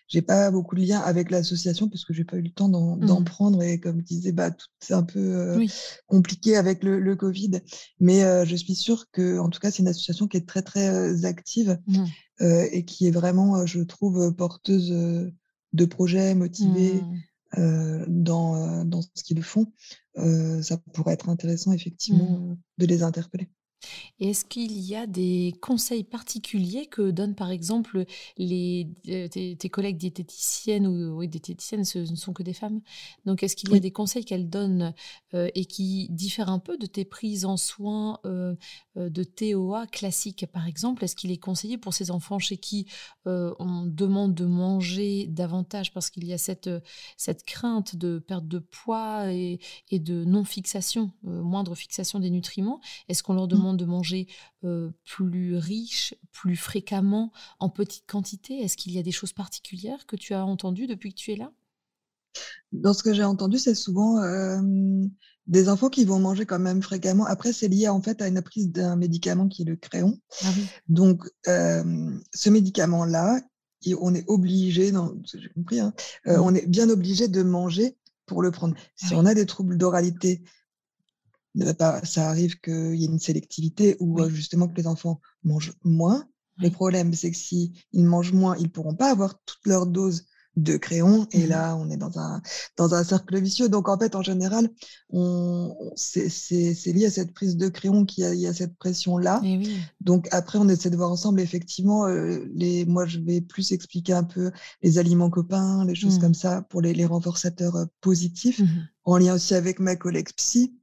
[0.07, 2.97] j'ai pas beaucoup de lien avec l'association parce que j'ai pas eu le temps d'en
[2.97, 3.25] mmh.
[3.25, 3.61] prendre.
[3.61, 5.65] Et comme je disais, bah, c'est un peu
[6.07, 7.61] compliqué avec le, Covid.
[7.99, 11.25] Mais je suis sûre que, en tout cas, c'est une association qui est très, très
[11.25, 12.05] active mmh.
[12.71, 17.01] et qui est vraiment, je trouve, porteuse de projets motivés.
[17.01, 18.05] Mmh.
[18.07, 19.71] dans, dans ce qu'ils font,
[20.61, 23.49] ça pourrait être intéressant effectivement de les interpeller
[24.19, 28.05] est-ce qu'il y a des conseils particuliers que donnent par exemple
[28.37, 32.81] les, euh, tes, collègues diététiciennes ou oui, diététiciennes, ce ne sont que des femmes.
[33.25, 34.93] Donc est-ce qu'il y a des conseils qu'elles donnent
[35.33, 38.55] euh, et qui diffèrent un peu de tes prises en soins euh,
[38.95, 41.03] de TOA classiques par exemple?
[41.03, 42.87] Est-ce qu'il est conseillé pour ces enfants chez qui
[43.25, 46.69] on demande de manger davantage parce qu'il y a cette,
[47.17, 49.59] cette crainte de perte de poids et,
[49.89, 52.79] et de non-fixation, moindre fixation des nutriments?
[53.09, 53.49] Est-ce qu'on leur mmh.
[53.49, 54.27] demande de manger
[55.03, 60.15] plus riche, plus fréquemment, en petite quantité Est-ce qu'il y a des choses particulières que
[60.15, 61.51] tu as entendues depuis que tu es là?
[62.71, 64.19] Dans ce que j'ai entendu, c'est souvent
[65.47, 67.25] des enfants qui vont manger quand même fréquemment.
[67.25, 70.19] Après, c'est lié en fait à une prise d'un médicament qui est le crayon.
[70.43, 70.49] Ah
[70.89, 73.39] Donc, ce médicament-là,
[73.99, 74.91] on est obligé,
[75.33, 75.93] j'ai compris, hein,
[76.25, 78.75] on est bien obligé de manger pour le prendre.
[78.95, 80.41] Si ah on a des troubles d'oralité,
[82.03, 86.27] ça arrive qu'il y ait une sélectivité ou justement que les enfants mangent moins.
[86.57, 90.25] Le problème, c'est que s'ils mangent moins, ils ne pourront pas avoir toute leur dose
[90.55, 91.27] de crayon.
[91.31, 92.41] Et mmh là, on est dans un,
[92.77, 93.69] dans un cercle vicieux.
[93.69, 94.69] Donc, en fait, en général,
[95.09, 96.29] on, c'est
[96.93, 99.41] lié à cette prise de crayon qu'il y, a cette pression-là.
[100.01, 102.07] Donc, après, on essaie de voir ensemble, effectivement,
[102.53, 104.51] les, moi, je vais plus expliquer un peu
[104.81, 106.21] les aliments copains, les choses mmh.
[106.21, 110.73] comme ça, pour les, les renforçateurs positifs, mmh en lien aussi avec ma collègue psy.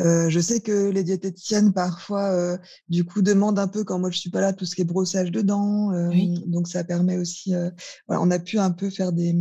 [0.00, 4.10] Euh, je sais que les diététiciennes parfois, euh, du coup, demandent un peu quand moi
[4.10, 5.92] je suis pas là tout ce qui est brossage de dents.
[5.92, 6.10] Euh,
[6.46, 7.54] donc ça permet aussi,
[8.06, 9.34] voilà, on a pu un peu faire des,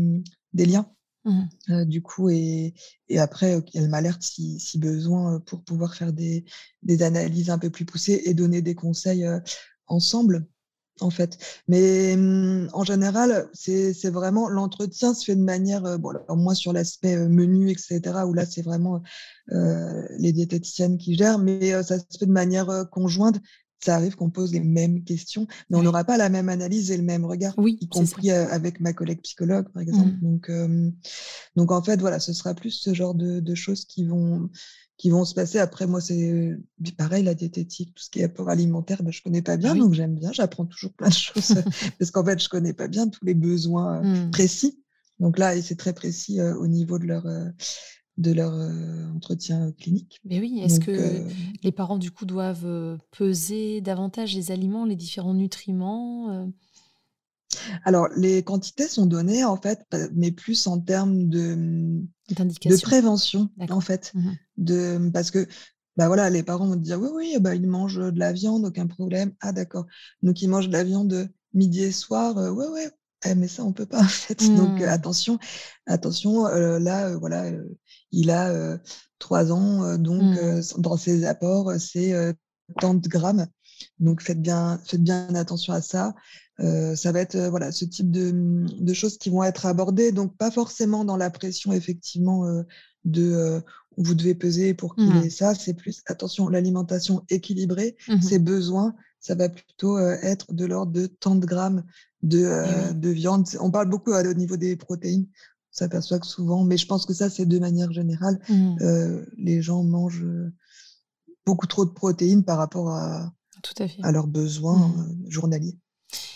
[0.53, 0.89] des liens.
[1.27, 1.85] Mmh.
[1.85, 2.75] du coup, et,
[3.09, 6.45] et après, elle m'alerte si, si, besoin pour pouvoir faire des,
[6.83, 9.25] des, analyses un peu plus poussées et donner des conseils
[9.87, 10.45] ensemble
[11.01, 11.37] en fait.
[11.67, 16.73] Mais mmh, en général, c'est vraiment l'entretien se fait de manière, euh, bon, moins sur
[16.73, 19.01] l'aspect euh, menu, etc., où là, c'est vraiment
[19.51, 23.39] euh, les diététiciennes qui gèrent, mais ça se fait de manière conjointe.
[23.83, 26.97] Ça arrive qu'on pose les mêmes questions, mais on n'aura pas la même analyse et
[26.97, 30.15] le même regard, oui, y compris avec ma collègue psychologue, par exemple.
[30.21, 30.21] Mmh.
[30.21, 30.51] Donc,
[31.55, 34.49] donc, en fait, voilà, ce sera plus ce genre de, de choses qui vont
[34.97, 35.59] qui vont se passer.
[35.59, 36.57] Après, moi, c'est
[36.97, 39.93] pareil, la diététique, tout ce qui est apport alimentaire, ben, je connais pas bien, donc
[39.93, 41.55] j'aime bien, j'apprends toujours plein de choses,
[41.99, 44.31] parce qu'en fait, je connais pas bien tous les besoins mmh.
[44.31, 44.81] précis.
[45.19, 47.25] Donc là, c'est très précis au niveau de leur,
[48.17, 48.53] de leur
[49.15, 50.19] entretien clinique.
[50.25, 51.23] Mais oui, est-ce que
[51.63, 56.51] les parents, du coup, doivent peser davantage les aliments, les différents nutriments
[57.83, 63.49] alors, les quantités sont données, en fait, mais plus en termes de, mmh, de prévention,
[63.69, 64.11] en fait.
[64.13, 65.47] Mmh de, parce que,
[65.97, 68.87] bah voilà, les parents vont dire, oui, oui, bah, ils mangent de la viande, aucun
[68.87, 69.33] problème.
[69.41, 69.85] Ah, d'accord.
[70.21, 72.35] Donc, ils mangent de la viande midi et soir.
[72.37, 72.81] oui, oui.
[73.25, 74.43] Eh, mais ça, on peut pas, en fait.
[74.55, 74.83] Donc, mmh.
[74.83, 75.39] attention,
[75.87, 77.51] attention, là, voilà,
[78.11, 78.77] il a
[79.19, 80.23] trois ans, donc,
[80.77, 82.13] dans ses apports, c'est
[82.79, 83.47] tant de grammes.
[83.99, 86.15] Donc, faites bien, faites bien attention à ça.
[86.61, 88.31] Euh, ça va être euh, voilà ce type de,
[88.79, 92.63] de, choses qui vont être abordées, donc pas forcément dans la pression effectivement euh,
[93.03, 93.61] de
[93.97, 95.23] vous devez peser pour qu'il mmh.
[95.23, 95.53] ait ça.
[95.53, 101.07] C'est plus attention l'alimentation équilibrée, mmh ses besoins, ça va plutôt être de l'ordre de
[101.19, 101.83] 30 grammes
[102.23, 103.47] de, de, viande.
[103.59, 105.27] On parle beaucoup au niveau des protéines.
[105.27, 109.25] On s'aperçoit que souvent, mais je pense que ça c'est de manière générale, mmh.
[109.37, 110.25] les gens mangent
[111.45, 113.31] beaucoup trop de protéines par rapport à,
[113.61, 114.03] Tout à, fait.
[114.03, 114.93] à leurs besoins
[115.27, 115.77] journaliers.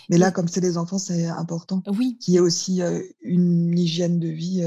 [0.10, 2.18] Mais là, comme c'est des enfants, c'est important oui.
[2.20, 2.82] qu'il y ait aussi
[3.22, 4.64] une hygiène de vie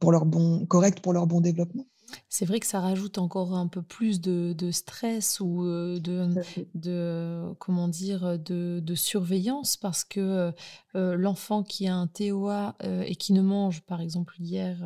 [0.00, 1.86] pour leur bon, correcte pour leur bon développement.
[2.28, 6.28] C'est vrai que ça rajoute encore un peu plus de, stress ou de,
[6.74, 10.52] de, comment dire de, de surveillance parce que
[10.94, 14.78] l'enfant qui a un TOA et qui ne mange, par exemple hier,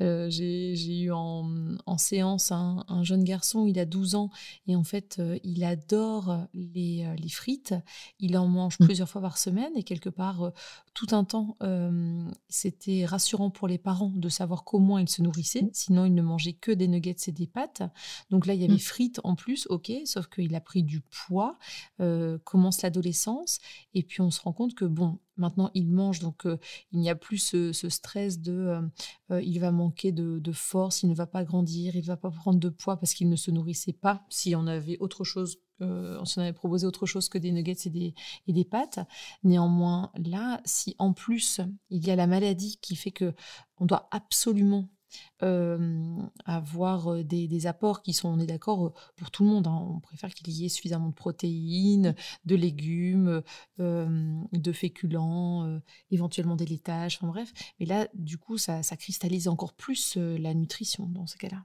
[0.00, 4.30] j'ai eu en, en séance un, un, jeune garçon, il a 12 ans
[4.66, 7.74] et en fait il adore les, les frites,
[8.20, 8.84] il en mange mmh.
[8.84, 10.52] plusieurs fois par semaine et quelque part
[10.94, 11.56] tout un temps
[12.48, 15.70] c'était rassurant pour les parents de savoir comment il se nourrissait, mmh.
[15.72, 17.82] sinon il ne mangeait que des nuggets et des pâtes.
[18.30, 18.78] Donc là, il y avait mmh.
[18.78, 21.58] frites en plus, ok, sauf qu'il a pris du poids,
[22.00, 23.58] euh, commence l'adolescence,
[23.92, 26.46] et puis on se rend compte que, bon, maintenant il mange, donc
[26.92, 28.80] il n'y a plus ce, stress de
[29.30, 32.58] il va manquer de, force, il ne va pas grandir, il ne va pas prendre
[32.58, 34.24] de poids parce qu'il ne se nourrissait pas.
[34.30, 37.90] Si on avait autre chose, on s'en avait proposé autre chose que des nuggets et
[37.90, 38.14] des,
[38.46, 39.00] et des pâtes.
[39.42, 41.60] Néanmoins, là, si en plus
[41.90, 43.34] il y a la maladie qui fait que
[43.78, 44.88] on doit absolument
[45.40, 49.66] avoir des, apports qui sont, on est d'accord, pour tout le monde.
[49.66, 49.86] Hein.
[49.90, 53.42] On préfère qu'il y ait suffisamment de protéines, de légumes,
[53.78, 57.52] de féculents, éventuellement des laitages, enfin bref.
[57.80, 61.64] Mais là, du coup, ça, ça cristallise encore plus la nutrition dans ce cas-là.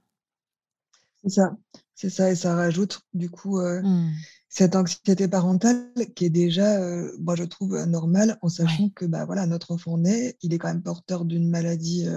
[1.24, 1.58] C'est ça,
[1.96, 4.10] c'est ça, et ça rajoute du coup mmh.
[4.48, 6.80] cette anxiété parentale qui est déjà,
[7.20, 10.70] moi je trouve normale en sachant que bah voilà notre enfant naît, il est quand
[10.70, 12.08] même porteur d'une maladie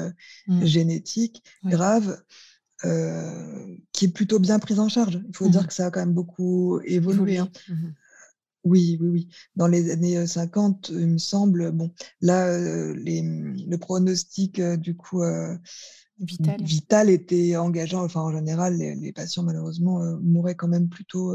[0.47, 0.65] mmh.
[0.65, 2.23] génétique grave.
[3.93, 5.21] qui est plutôt bien prise en charge.
[5.29, 5.67] Il faut dire mmh.
[5.67, 7.39] que ça a quand même beaucoup évolué.
[7.39, 7.49] Hein.
[8.65, 9.29] Oui, oui, oui.
[9.57, 12.57] Dans les années 50, il me semble, bon, là,
[12.93, 15.23] les, le pronostic, du coup,
[16.19, 16.63] Vital.
[16.63, 18.05] Vital était engageant.
[18.05, 21.33] Enfin, en général, les, patients, malheureusement, mouraient quand même plutôt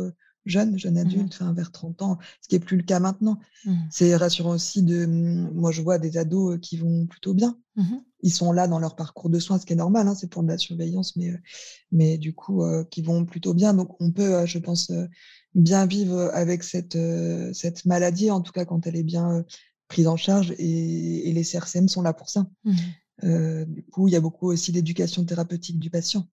[0.48, 3.40] euh, jeunes, jeunes mmh adultes, vers 30 ans, ce qui n'est plus le cas maintenant.
[3.66, 3.76] Mmh.
[3.92, 5.06] C'est rassurant aussi de.
[5.06, 7.58] Mmh, moi, je vois des ados euh, qui vont plutôt bien.
[8.24, 10.42] Ils sont là dans leur parcours de soins, ce qui est normal, hein, c'est pour
[10.42, 11.32] de la surveillance, mais,
[11.92, 13.76] mais du coup, qui vont plutôt bien.
[13.76, 14.92] Donc, on peut, je pense,
[15.54, 16.98] bien vivre avec cette,
[17.54, 19.46] cette maladie, en tout cas quand elle est bien
[19.88, 22.48] prise en charge, et, et les CRCM sont là pour ça.
[23.24, 26.28] Euh, du coup, il y a beaucoup aussi d'éducation thérapeutique du patient.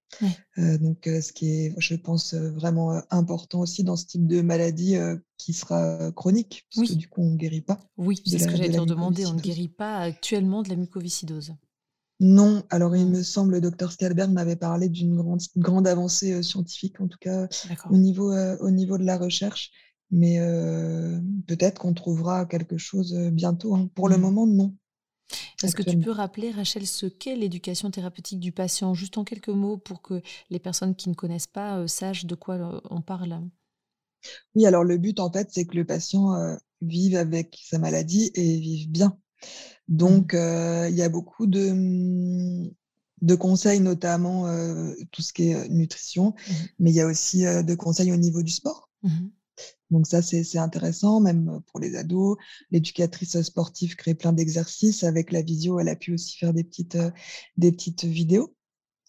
[0.59, 4.43] Euh, donc, euh, ce qui est, je pense, vraiment important aussi dans ce type de
[4.43, 4.97] maladie
[5.39, 7.80] qui sera chronique, parce que du coup, on ne guérit pas.
[7.97, 9.26] Oui, c'est ce que j'allais te demander.
[9.26, 11.55] On ne guérit pas actuellement de la mucoviscidose.
[12.20, 13.11] Non, alors il mmh.
[13.11, 17.49] me semble, le docteur Skalberg m'avait parlé d'une grande, grande avancée scientifique, en tout cas
[17.91, 19.72] au niveau, au niveau de la recherche.
[20.11, 20.39] Mais
[21.49, 23.74] peut-être qu'on trouvera quelque chose bientôt.
[23.74, 23.91] Hein.
[23.95, 24.20] Pour le mmh.
[24.20, 24.76] moment, non.
[25.64, 29.48] Est-ce que tu peux rappeler, Rachel, ce qu'est l'éducation thérapeutique du patient, juste en quelques
[29.48, 33.00] mots, pour que les personnes qui ne connaissent pas euh, sachent de quoi euh, on
[33.00, 33.40] parle
[34.54, 38.30] Oui, alors le but, en fait, c'est que le patient euh, vive avec sa maladie
[38.34, 39.18] et vive bien.
[39.88, 40.88] Donc, mmh.
[40.88, 42.70] il y a beaucoup de, mmh,
[43.22, 44.46] de conseils, notamment
[45.10, 46.52] tout ce qui est nutrition, mmh.
[46.78, 48.88] mais il y a aussi de conseils au niveau du sport.
[49.95, 52.36] Donc ça, c'est intéressant, même pour les ados.
[52.72, 55.05] L'éducatrice sportive crée plein d'exercices.
[55.05, 57.12] Avec la visio, elle a pu aussi faire des petites, euh,
[57.57, 58.57] des petites vidéos.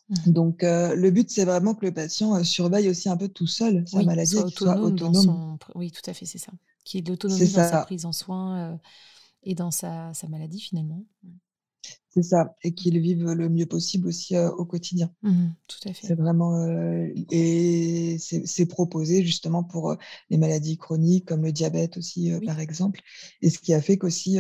[0.10, 0.32] Mmh.
[0.32, 3.48] Donc, euh, le but, c'est vraiment que le patient euh, surveille aussi un peu tout
[3.48, 5.58] seul sa maladie, soit autonome.
[5.74, 6.52] Oui, tout à fait, c'est ça.
[6.84, 8.80] Qui est de l'autonomie dans sa prise en soin
[9.42, 11.04] et dans sa, sa maladie, finalement.
[12.10, 15.12] C'est ça, et qu'ils vivent le mieux possible aussi au quotidien.
[15.22, 16.08] Mmh tout à fait.
[16.08, 16.66] C'est vraiment
[17.30, 19.98] et c'est proposé justement pour
[20.30, 23.02] les maladies chroniques comme le diabète aussi par exemple.
[23.42, 24.38] Et ce qui a fait qu'aussi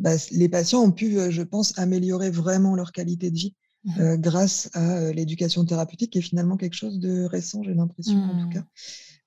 [0.00, 3.54] bah, les patients ont pu, je pense, améliorer vraiment leur qualité de vie
[3.84, 8.40] mmh grâce à l'éducation thérapeutique, qui est finalement quelque chose de récent, j'ai l'impression en
[8.40, 8.52] tout mmh.
[8.52, 8.64] cas.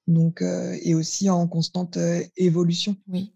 [0.07, 0.43] Donc
[0.81, 1.97] et aussi en constante
[2.35, 2.97] évolution.
[3.07, 3.33] Oui.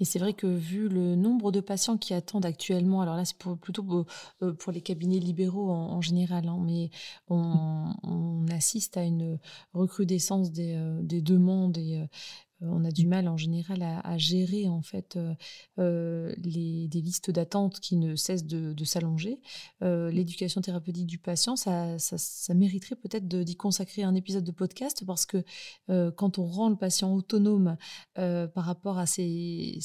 [0.00, 3.36] Et c'est vrai que vu le nombre de patients qui attendent actuellement, alors là c'est
[3.36, 4.06] plutôt pour,
[4.42, 6.90] euh, pour, les cabinets libéraux en, général, hein, mais
[7.28, 9.38] on, assiste à une
[9.74, 12.06] recrudescence des, euh, des demandes euh,
[12.60, 15.34] on a du mal en général à, gérer en fait euh,
[15.78, 19.40] euh, les, des listes d'attente qui ne cessent de, s'allonger.
[19.80, 21.96] L'éducation thérapeutique du patient, ça,
[22.54, 25.44] mériterait peut-être d'y consacrer un épisode de podcast parce que
[25.88, 27.76] quand on rend le patient autonome
[28.14, 29.78] par rapport à ses,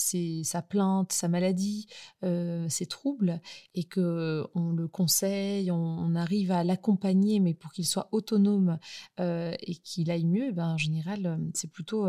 [0.43, 1.87] sa plainte, sa maladie,
[2.21, 3.41] ses troubles,
[3.73, 8.77] et que on le conseille, on, arrive à l'accompagner, mais pour qu'il soit autonome
[9.17, 12.05] et qu'il aille mieux, eh ben, en général, c'est plutôt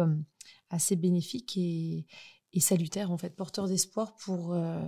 [0.73, 2.07] assez bénéfique et,
[2.59, 4.83] salutaire, en fait, porteur d'espoir pour euh,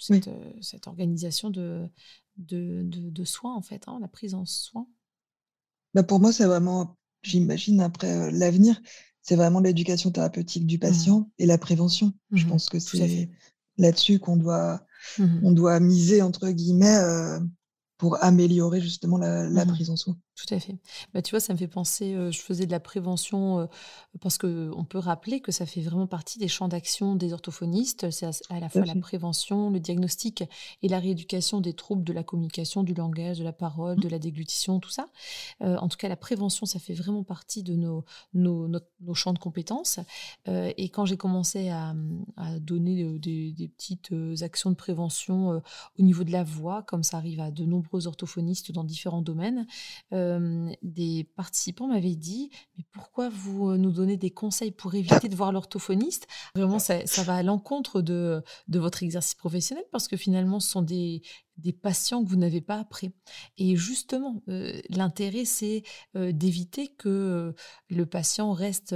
[0.00, 1.88] cette, euh, cette, organisation de,
[2.36, 4.86] de, de, soins, en fait, hein, la prise en soin.
[5.92, 8.80] Bah pour moi, c'est vraiment, j'imagine, après euh, l'avenir,
[9.22, 10.80] c'est vraiment l'éducation thérapeutique du mmh.
[10.80, 12.12] patient et la prévention.
[12.32, 13.30] Je mmh pense que c'est
[13.78, 14.84] là-dessus qu'on doit,
[15.18, 16.98] mmh on doit miser, entre guillemets,
[17.96, 20.16] pour améliorer justement la, prise en soin.
[20.36, 20.76] Tout à fait.
[21.12, 23.66] Bah, tu vois, ça me fait penser, euh, je faisais de la prévention euh,
[24.20, 28.10] parce qu'on peut rappeler que ça fait vraiment partie des champs d'action des orthophonistes.
[28.10, 30.42] C'est à, la fois la prévention, le diagnostic
[30.82, 34.10] et la rééducation des troubles de la communication, du langage, de la parole, de mmh.
[34.10, 35.08] la déglutition, tout ça.
[35.62, 39.34] Euh, en tout cas, la prévention, ça fait vraiment partie de nos, nos, nos, champs
[39.34, 40.00] de compétences.
[40.46, 41.94] et quand j'ai commencé à,
[42.36, 44.12] à donner des, des, petites
[44.42, 45.62] actions de prévention
[45.98, 49.66] au niveau de la voix, comme ça arrive à de nombreux orthophonistes dans différents domaines,
[50.82, 55.52] des participants m'avaient dit Mais pourquoi vous nous donnez des conseils pour éviter de voir
[55.52, 56.26] l'orthophoniste?
[56.54, 61.22] Vraiment, ça, va à l'encontre de votre exercice professionnel parce que finalement, ce sont des,
[61.56, 63.12] des patients que vous n'avez pas après.
[63.58, 65.82] Et justement, euh, l'intérêt, c'est
[66.16, 67.52] euh, d'éviter que euh,
[67.90, 68.94] le patient reste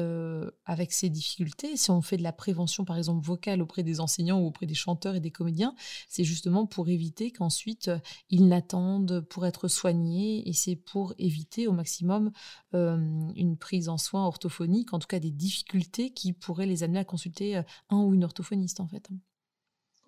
[0.65, 1.77] avec ses difficultés.
[1.77, 4.75] Si on fait de la prévention, par exemple, vocale auprès des enseignants ou auprès des
[4.75, 5.75] chanteurs et des comédiens,
[6.09, 7.91] c'est justement pour éviter qu'ensuite
[8.31, 12.33] ils n'attendent pour être soignés et c'est pour éviter au maximum
[12.73, 17.05] une prise en soins orthophonique, en tout cas des difficultés qui pourraient les amener à
[17.05, 19.09] consulter un ou une orthophoniste, en fait.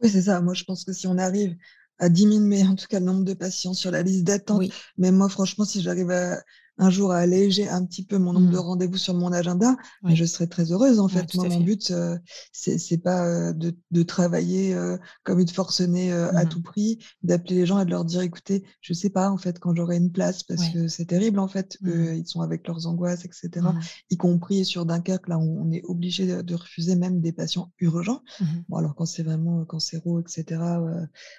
[0.02, 0.40] Oui, c'est ça.
[0.40, 1.56] Moi, je pense que si on arrive
[2.00, 4.62] à diminuer en tout cas le nombre de patients sur la liste d'attente.
[4.98, 6.42] Mais moi, franchement, si j'arrive à,
[6.80, 8.60] un jour à alléger un petit peu mon nombre de mmh.
[8.60, 9.76] rendez-vous sur mon agenda,
[10.06, 11.34] je serais très heureuse en fait.
[11.34, 12.16] Moi, mon but, euh,
[12.52, 17.56] c'est pas euh, de, de, travailler euh, comme une forcenée à mmh tout prix, d'appeler
[17.56, 20.10] les gens et de leur dire écoutez, je sais pas en fait quand j'aurai une
[20.10, 21.76] place parce que c'est terrible en fait.
[21.82, 23.66] Mmh ils sont avec leurs angoisses, etc.
[24.10, 28.22] Y compris sur Dunkerque, là, on, est obligé de, refuser même des patients urgents.
[28.68, 30.60] Bon, alors quand c'est vraiment cancéro, etc.,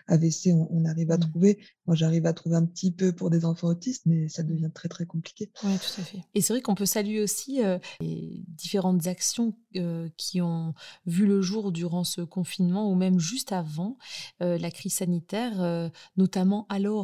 [0.07, 1.59] AVC, on, on arrive à trouver.
[1.87, 4.87] Moi, j'arrive à trouver un petit peu pour des enfants autistes, mais ça devient très
[4.87, 5.30] très compliqué.
[5.39, 6.19] Oui, tout à fait.
[6.33, 10.73] Et c'est vrai qu'on peut saluer aussi euh, les différentes actions euh, qui ont
[11.05, 13.97] vu le jour durant ce confinement ou même juste avant
[14.41, 17.03] euh, la crise sanitaire, notamment Allo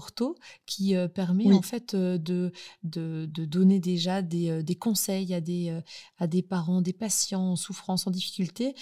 [0.65, 2.51] qui permet en fait de,
[2.83, 5.79] de, de, donner déjà des, des, conseils à des,
[6.17, 8.75] à des parents, des patients en souffrance, en difficulté,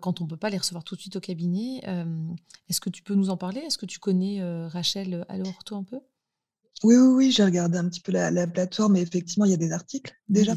[0.00, 1.80] quand on ne peut pas les recevoir tout de suite au cabinet.
[2.68, 3.60] Est-ce que tu peux nous en parler?
[3.60, 6.00] Est-ce que tu connais Rachel Allo Ortho un peu?
[6.82, 9.58] Oui, oui, oui, j'ai regardé un petit peu la plateforme et effectivement, il y a
[9.58, 10.54] des articles déjà,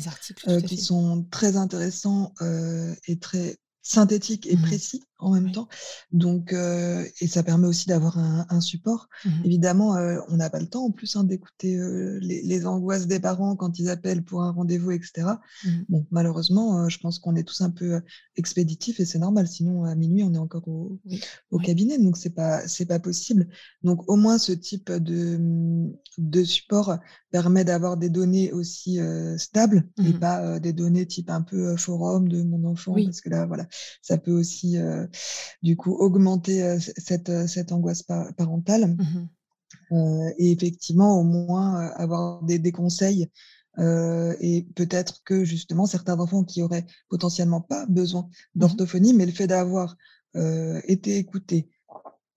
[0.48, 5.68] euh, qui sont très intéressants, euh, et très synthétiques et mmh précis en même temps.
[6.12, 9.10] Donc, euh, et ça permet aussi d'avoir un, un support.
[9.26, 12.66] Mmh Évidemment, euh, on n'a pas le temps en plus hein, d'écouter euh, les, les,
[12.66, 15.40] angoisses des parents quand ils appellent pour un rendez-vous, etc.
[15.66, 18.02] Mmh bon, malheureusement, je pense qu'on est tous un peu
[18.36, 19.48] expéditifs et c'est normal.
[19.48, 21.00] Sinon, à minuit, on est encore au,
[21.52, 23.48] au cabinet, donc c'est pas c'est pas possible.
[23.84, 25.40] Donc, au moins, ce type de
[26.18, 26.98] de support
[27.32, 29.00] permet d'avoir des données aussi
[29.38, 33.30] stables et mmh pas des données type un peu forum de mon enfant, parce que
[33.30, 33.68] là, voilà,
[34.02, 34.78] ça peut aussi
[35.62, 38.88] du coup augmenter euh, cette, euh, cette angoisse parentale.
[38.88, 39.28] Mmh
[39.92, 43.28] euh, et effectivement, au moins avoir des, des conseils
[43.80, 49.32] et peut-être que justement certains enfants qui auraient potentiellement pas besoin mmh d'orthophonie, mais le
[49.32, 49.98] fait d'avoir
[50.36, 51.70] été écoutés,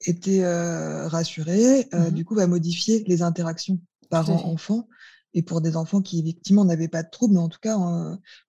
[0.07, 4.89] été rassurés, mmh du coup va modifier les interactions parents-enfants
[5.35, 7.79] et pour des enfants qui effectivement n'avaient pas de troubles, mais en tout cas,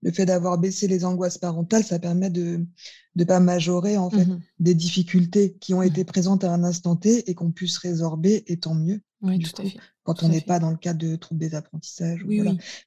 [0.02, 2.66] le fait d'avoir baissé les angoisses parentales, ça permet de
[3.16, 6.96] ne pas majorer en fait mmh des difficultés qui ont été présentes à un instant
[6.96, 9.02] T et qu'on puisse résorber, et tant mieux.
[9.22, 9.78] Oui, tout à fait.
[10.04, 12.26] Quand on n'est pas dans le cadre de troubles des apprentissages,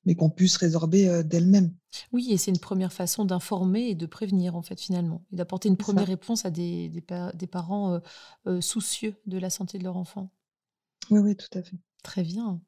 [0.04, 1.72] mais qu'on puisse résorber d'elle-même.
[2.12, 5.68] Oui, et c'est une première façon d'informer et de prévenir, en fait, finalement, et d'apporter
[5.68, 8.00] une première réponse à des, des, parents
[8.60, 10.30] soucieux de la santé de leur enfant.
[11.10, 11.76] Oui, oui, tout à fait.
[12.02, 12.60] Très bien.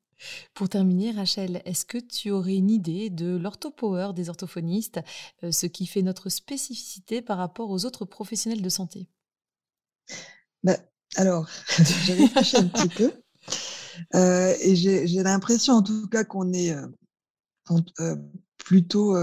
[0.54, 5.00] Pour terminer, Rachel, est-ce que tu aurais une idée de l'orthopower des orthophonistes,
[5.42, 9.08] euh, ce qui fait notre spécificité par rapport aux autres professionnels de santé?
[10.62, 10.76] Bah,
[11.16, 11.48] Alors,
[12.06, 13.12] j'ai réfléchi un petit peu.
[14.14, 16.74] Euh, et j'ai l'impression, en tout cas, qu'on est
[18.00, 18.16] euh,
[18.58, 19.16] plutôt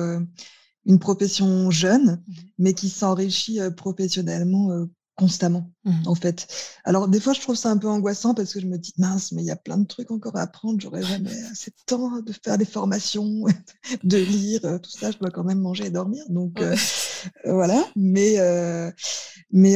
[0.85, 4.85] une profession jeune, mmh mais qui s'enrichit professionnellement
[5.19, 5.91] constamment, mmh.
[6.07, 6.47] en fait.
[6.85, 9.33] Alors, des fois, je trouve ça un peu angoissant parce que je me dis, mince,
[9.33, 10.79] mais il y a plein de trucs encore à apprendre.
[10.79, 13.43] J'aurais jamais assez de temps de faire des formations,
[14.03, 15.11] de lire, euh, tout ça.
[15.11, 16.23] Je dois quand même manger et dormir.
[16.29, 16.75] Donc, euh,
[17.45, 17.83] euh, voilà.
[17.97, 18.37] Mais,
[19.51, 19.75] mais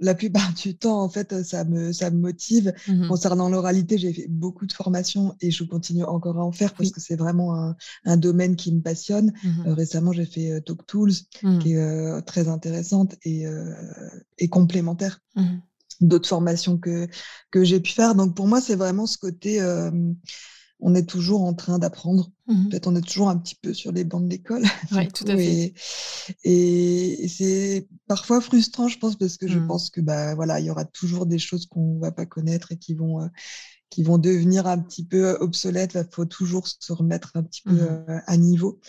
[0.00, 2.72] la plupart du temps, en fait, ça me, ça me motive.
[2.88, 6.72] Mmh Concernant l'oralité, j'ai fait beaucoup de formations et je continue encore à en faire
[6.72, 9.32] parce que c'est vraiment un, un, domaine qui me passionne.
[9.42, 11.12] Mmh récemment, j'ai fait Talk Tools,
[11.60, 13.46] qui est très intéressante et
[14.38, 15.58] et complémentaires mmh
[16.00, 17.06] d'autres formations que,
[17.52, 18.16] que j'ai pu faire.
[18.16, 19.62] Donc pour moi, c'est vraiment ce côté,
[20.80, 22.32] on est toujours en train d'apprendre.
[22.48, 24.64] Mmh en fait, on est toujours un petit peu sur les bancs de l'école.
[24.92, 25.72] Oui, tout à fait.
[26.42, 29.68] Et, c'est parfois frustrant, je pense, parce que je mmh.
[29.68, 32.76] pense que bah voilà, il y aura toujours des choses qu'on va pas connaître et
[32.76, 33.30] qui vont
[33.88, 35.92] qui vont devenir un petit peu obsolètes.
[35.94, 37.88] Il faut toujours se remettre un petit peu
[38.26, 38.80] à niveau.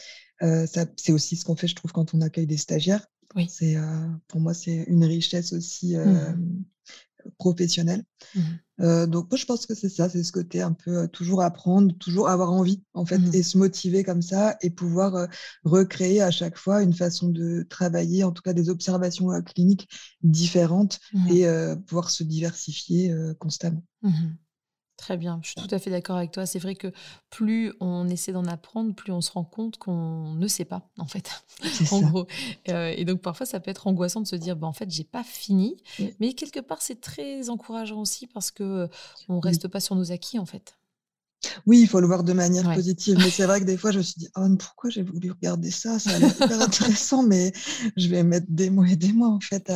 [0.42, 0.66] Euh,
[0.98, 3.06] c'est aussi ce qu'on fait, je trouve, quand on accueille des stagiaires.
[3.36, 3.48] Oui.
[3.50, 6.38] C'est, euh, pour moi, c'est une richesse aussi mmh
[7.40, 8.04] professionnelle.
[8.36, 8.42] Mmh
[9.08, 12.30] donc, moi, je pense que c'est ça, c'est ce côté un peu toujours apprendre, toujours
[12.30, 15.28] avoir envie, en fait, mmh et se motiver comme ça et pouvoir
[15.64, 19.90] recréer à chaque fois une façon de travailler, en tout cas des observations cliniques
[20.22, 21.00] différentes
[21.32, 21.46] et
[21.88, 23.84] pouvoir se diversifier constamment.
[24.98, 26.46] Très bien, je suis tout à fait d'accord avec toi.
[26.46, 26.92] C'est vrai que
[27.30, 31.06] plus on essaie d'en apprendre, plus on se rend compte qu'on ne sait pas, en
[31.06, 31.44] fait,
[31.92, 32.28] en gros.
[32.70, 35.04] Euh, et donc parfois, ça peut être angoissant de se dire, bah, en fait, j'ai
[35.04, 35.76] pas fini.
[36.20, 38.90] Mais quelque part, c'est très encourageant aussi parce que
[39.28, 40.78] on reste pas sur nos acquis, en fait.
[41.66, 43.18] Oui, il faut le voir de manière positive.
[43.18, 45.72] Mais c'est vrai que des fois, je me suis dit, oh, pourquoi j'ai voulu regarder
[45.72, 46.00] ça?
[46.00, 47.52] Ça a l'air super intéressant, mais
[47.98, 49.72] je vais mettre des mois et des mois, en fait,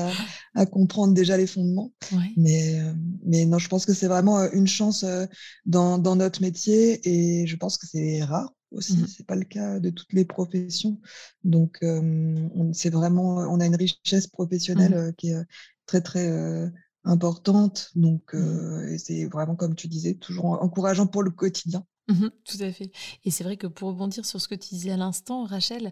[0.56, 1.92] à, comprendre déjà les fondements.
[2.38, 2.94] Mais, euh,
[3.26, 5.26] mais non, je pense que c'est vraiment euh, une chance euh,
[5.66, 8.94] dans, dans, notre métier et je pense que c'est rare aussi.
[8.94, 9.08] Ce mmh.
[9.08, 11.00] C'est pas le cas de toutes les professions.
[11.44, 15.14] Donc, on, c'est vraiment, on a une richesse professionnelle mmh.
[15.16, 15.44] qui est
[15.86, 16.72] très, très
[17.04, 17.90] importante.
[17.96, 18.98] Donc, mmh.
[18.98, 21.86] c'est vraiment, comme tu disais, toujours encourageant pour le quotidien.
[22.10, 22.92] Mmh tout à fait.
[23.24, 25.92] Et c'est vrai que pour rebondir sur ce que tu disais à l'instant, Rachel,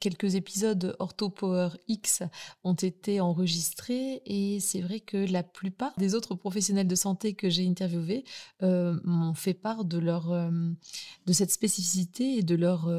[0.00, 2.22] quelques épisodes Ortho Power X
[2.64, 7.48] ont été enregistrés et c'est vrai que la plupart des autres professionnels de santé que
[7.48, 8.24] j'ai interviewés
[8.60, 12.90] m'ont fait part de leur de cette spécificité et de leur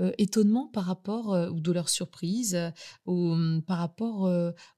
[0.00, 2.70] euh, étonnement par rapport, euh, ou de leur surprise, euh,
[3.06, 4.30] ou, mmh, par rapport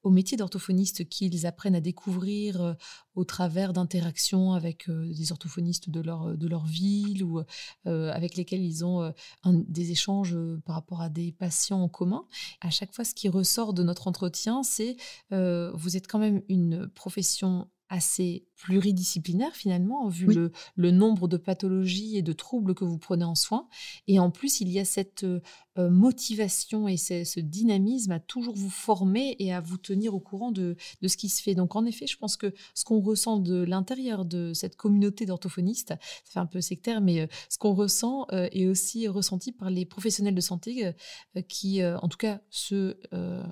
[0.02, 2.76] au métier d'orthophoniste qu'ils apprennent à découvrir
[3.14, 7.42] au travers d'interactions avec des orthophonistes de leur, de leur ville ou
[7.84, 9.12] avec lesquels ils ont
[9.46, 12.24] des échanges par rapport à des patients en commun.
[12.60, 14.96] À chaque fois, ce qui ressort de notre entretien, c'est
[15.30, 22.16] vous êtes quand même une profession assez pluridisciplinaire finalement, vu le, le, nombre de pathologies
[22.16, 23.68] et de troubles que vous prenez en soin.
[24.06, 25.40] Et en plus, il y a cette euh,
[25.78, 30.50] euh, motivation et ce, dynamisme à toujours vous former et à vous tenir au courant
[30.50, 31.54] de, de, ce qui se fait.
[31.54, 35.90] Donc en effet, je pense que ce qu'on ressent de l'intérieur de cette communauté d'orthophonistes,
[35.90, 39.86] ça fait un peu sectaire, mais euh, ce qu'on ressent est aussi ressenti par les
[39.86, 40.92] professionnels de santé
[41.48, 43.00] qui, en tout cas, ceux,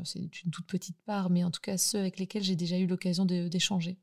[0.05, 2.87] c'est une toute petite part, mais en tout cas ceux avec lesquels j'ai déjà eu
[2.87, 3.99] l'occasion d'échanger.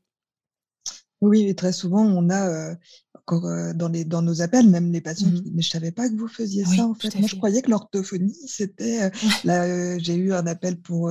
[1.20, 2.74] Oui, très souvent, on a,
[3.14, 5.92] encore, dans les dans nos appels, même les patients qui mmh disent: «Mais je savais
[5.92, 7.14] pas que vous faisiez ça, en fait.
[7.18, 9.10] Moi, je croyais que l'orthophonie, c'était,
[9.44, 11.10] là, j'ai eu un appel pour,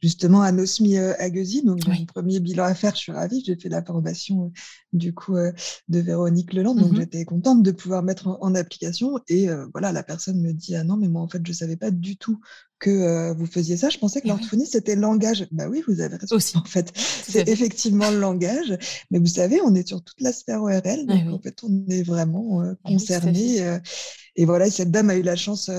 [0.00, 3.42] justement anosmie, agueusie, donc mon premier bilan à faire, je suis ravie.
[3.44, 4.52] J'ai fait la formation,
[4.92, 5.34] du coup,
[5.88, 9.18] de Véronique Leland, donc mmh j'étais contente de pouvoir mettre en application.
[9.26, 11.90] Et voilà, la personne me dit: «Ah non, mais moi, en fait, je savais pas
[11.90, 12.38] du tout
[12.80, 13.90] que vous faisiez ça.
[13.90, 15.46] Je pensais que l'orthophonie, c'était le langage.
[15.52, 16.36] Bah oui, vous avez raison.
[16.36, 16.56] Aussi.
[16.56, 18.76] En fait, c'est effectivement le langage.
[19.10, 21.06] Mais vous savez, on est sur toute la sphère ORL.
[21.06, 23.80] Donc, en fait, on est vraiment concerné.
[24.34, 25.70] et voilà, cette dame a eu la chance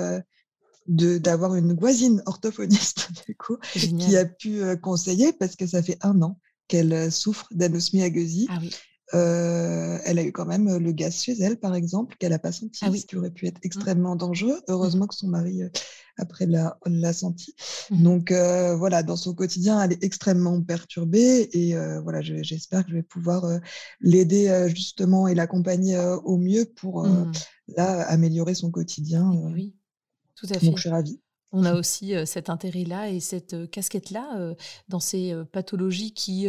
[0.88, 5.98] de d'avoir une voisine orthophoniste, du coup, qui a pu conseiller parce que ça fait
[6.02, 8.48] un an qu'elle souffre d'anosmie agueusie.
[8.50, 8.72] Ah oui.
[9.14, 12.52] Euh, elle a eu quand même le gaz chez elle, par exemple, qu'elle n'a pas
[12.52, 13.66] senti, ah ce qui aurait pu être mmh.
[13.66, 14.58] extrêmement dangereux.
[14.58, 14.72] Mmh.
[14.72, 15.62] Heureusement que son mari,
[16.18, 17.56] après, l'a, senti.
[17.90, 18.04] Mmh.
[18.04, 21.50] Donc, voilà, dans son quotidien, elle est extrêmement perturbée.
[21.54, 23.46] Et voilà, j'espère que je vais pouvoir
[24.00, 27.06] l'aider justement et l'accompagner au mieux pour
[27.78, 29.30] là, améliorer son quotidien.
[29.54, 29.76] oui,
[30.36, 30.66] tout à fait.
[30.66, 31.20] Donc, je suis ravie.
[31.52, 34.56] On a aussi cet intérêt-là et cette casquette-là
[34.88, 36.48] dans ces pathologies qui,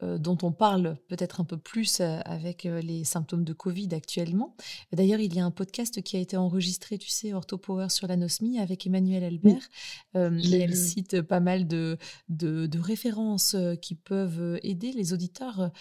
[0.00, 4.56] dont on parle peut-être un peu plus avec les symptômes de Covid actuellement.
[4.92, 8.60] D'ailleurs, il y a un podcast qui a été enregistré, tu sais, OrthoPower sur l'anosmie
[8.60, 9.68] avec Emmanuel Albert.
[10.14, 15.72] elle cite pas mal de, de, références qui peuvent aider les auditeurs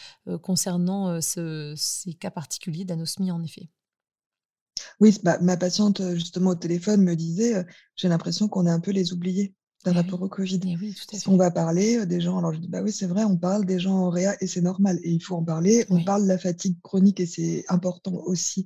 [0.42, 3.70] concernant ces cas particuliers d'anosmie, en effet.
[5.00, 7.66] Oui, bah, ma patiente, justement, au téléphone me disait,
[7.96, 10.60] j'ai l'impression qu'on est un peu les oubliés par eh rapport au Covid.
[10.66, 13.66] Eh on va parler des gens, alors je dis, bah oui, c'est vrai, on parle
[13.66, 15.86] des gens en réa et c'est normal et il faut en parler.
[15.90, 18.66] On parle de la fatigue chronique et c'est important aussi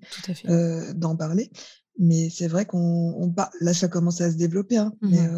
[0.95, 1.51] d'en parler.
[2.01, 4.77] Mais c'est vrai qu'on là, ça commence à se développer.
[4.77, 5.30] Hein, mmh mais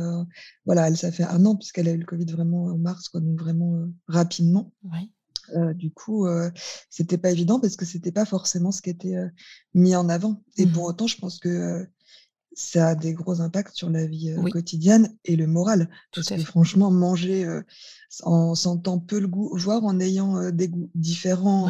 [0.65, 3.19] voilà, elle, ça fait un an puisqu'elle a eu le Covid vraiment en mars, quoi,
[3.19, 4.71] donc vraiment rapidement.
[4.83, 5.11] Oui
[5.75, 6.27] du coup,
[6.89, 9.17] c'était pas évident parce que c'était pas forcément ce qui était
[9.73, 10.43] mis en avant.
[10.57, 11.87] Et pour mmh autant, je pense que
[12.53, 15.89] ça a des gros impacts sur la vie quotidienne et le moral.
[16.13, 17.47] parce que franchement, manger
[18.23, 21.69] en sentant peu le goût, voire en ayant des goûts différents,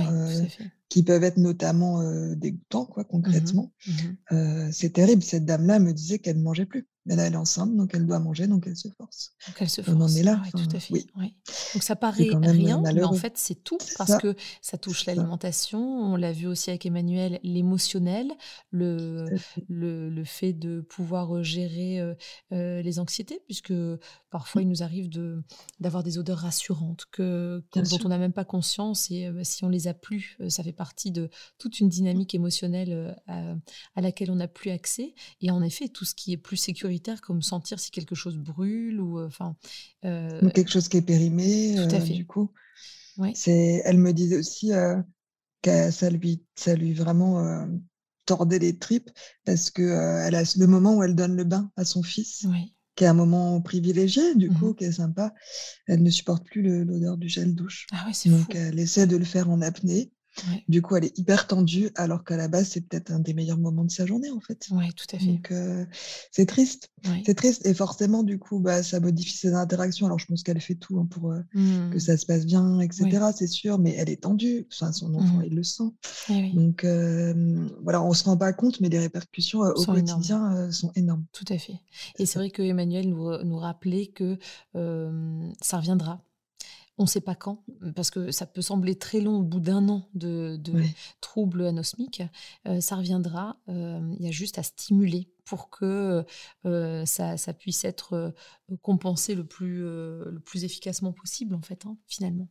[0.89, 2.03] qui peuvent être notamment
[2.33, 5.23] dégoûtants, quoi, mmh concrètement, mmh c'est terrible.
[5.23, 6.87] Cette dame-là me disait qu'elle ne mangeait plus.
[7.05, 9.33] Mais là, elle est enceinte, donc elle doit manger, donc elle se force.
[9.47, 9.97] Donc elle se force.
[9.97, 10.41] On en est là.
[10.51, 11.05] tout à fait.
[11.15, 11.35] Oui.
[11.73, 15.81] Donc ça paraît rien, mais en fait, c'est tout parce que ça touche l'alimentation.
[15.81, 18.31] On l'a vu aussi avec Emmanuel, l'émotionnel,
[18.69, 19.25] le,
[19.67, 22.13] le, le, fait de pouvoir euh, gérer euh,
[22.51, 23.73] euh, les anxiétés, puisque
[24.29, 25.41] parfois il nous arrive de,
[25.79, 29.87] d'avoir des odeurs rassurantes que, dont on n'a même pas conscience et si on les
[29.87, 33.55] a plus, ça fait partie de toute une dynamique émotionnelle à,
[33.95, 35.15] à laquelle on n'a plus accès.
[35.41, 36.57] Et en effet, tout ce qui est plus
[37.21, 39.55] comme sentir si quelque chose brûle ou euh, enfin
[40.01, 41.75] quelque chose qui est périmé.
[41.75, 42.13] Tout à fait.
[42.13, 42.51] Du coup,
[43.17, 43.31] ouais.
[43.35, 43.81] c'est.
[43.85, 44.71] Elle me disait aussi
[45.63, 47.67] ça lui, ça lui vraiment
[48.25, 49.09] tordait les tripes
[49.45, 49.81] parce que
[50.25, 52.45] elle a le moment où elle donne le bain à son fils.
[52.95, 55.33] qui est un moment privilégié, du coup, mmh qui est sympa.
[55.87, 57.87] Elle ne supporte plus l'odeur du gel douche.
[57.91, 60.11] Ah Donc, elle essaie de le faire en apnée.
[60.67, 63.57] Du coup, elle est hyper tendue, alors qu'à la base, c'est peut-être un des meilleurs
[63.57, 64.67] moments de sa journée, en fait.
[64.71, 65.25] Oui, tout à fait.
[65.25, 65.53] Donc,
[66.31, 66.89] c'est triste.
[67.25, 67.65] C'est triste.
[67.65, 70.05] Et forcément, du coup, bah, ça modifie ses interactions.
[70.05, 71.57] Alors, je pense qu'elle fait tout hein, pour que
[71.95, 71.99] mmh.
[71.99, 73.25] ça se passe bien, etc.
[73.35, 74.67] C'est sûr, mais elle est tendue.
[74.71, 75.45] Enfin, son enfant, mmh.
[75.45, 75.91] il le sent.
[76.29, 76.85] Eh Donc,
[77.83, 81.25] voilà, on ne se rend pas compte, mais les répercussions au quotidien sont énormes.
[81.33, 81.79] Tout à fait.
[82.17, 84.37] Et c'est vrai que Emmanuel nous, nous rappelait que
[84.73, 86.23] ça reviendra
[86.97, 87.63] on ne sait pas quand,
[87.95, 90.59] parce que ça peut sembler très long au bout d'un an de,
[91.21, 92.21] troubles anosmiques.
[92.67, 93.57] Euh, ça reviendra.
[93.69, 96.23] Euh, il y a juste à stimuler pour que
[96.65, 98.33] euh, ça, puisse être
[98.81, 102.49] compensé le plus, le plus efficacement possible, en fait, hein, finalement.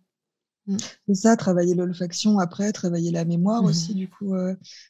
[0.66, 0.76] Mm.
[1.07, 3.97] C'est ça, travailler l'olfaction après, travailler la mémoire aussi, mmh.
[3.97, 4.34] du coup,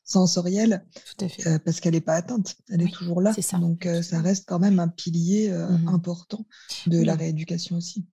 [0.04, 0.84] sensorielle.
[0.94, 1.58] Tout à fait.
[1.64, 3.32] parce qu'elle n'est pas atteinte, elle est toujours là.
[3.34, 3.58] Ça.
[3.58, 6.46] Donc, ça reste quand même un pilier mmh important
[6.86, 8.06] de la rééducation aussi.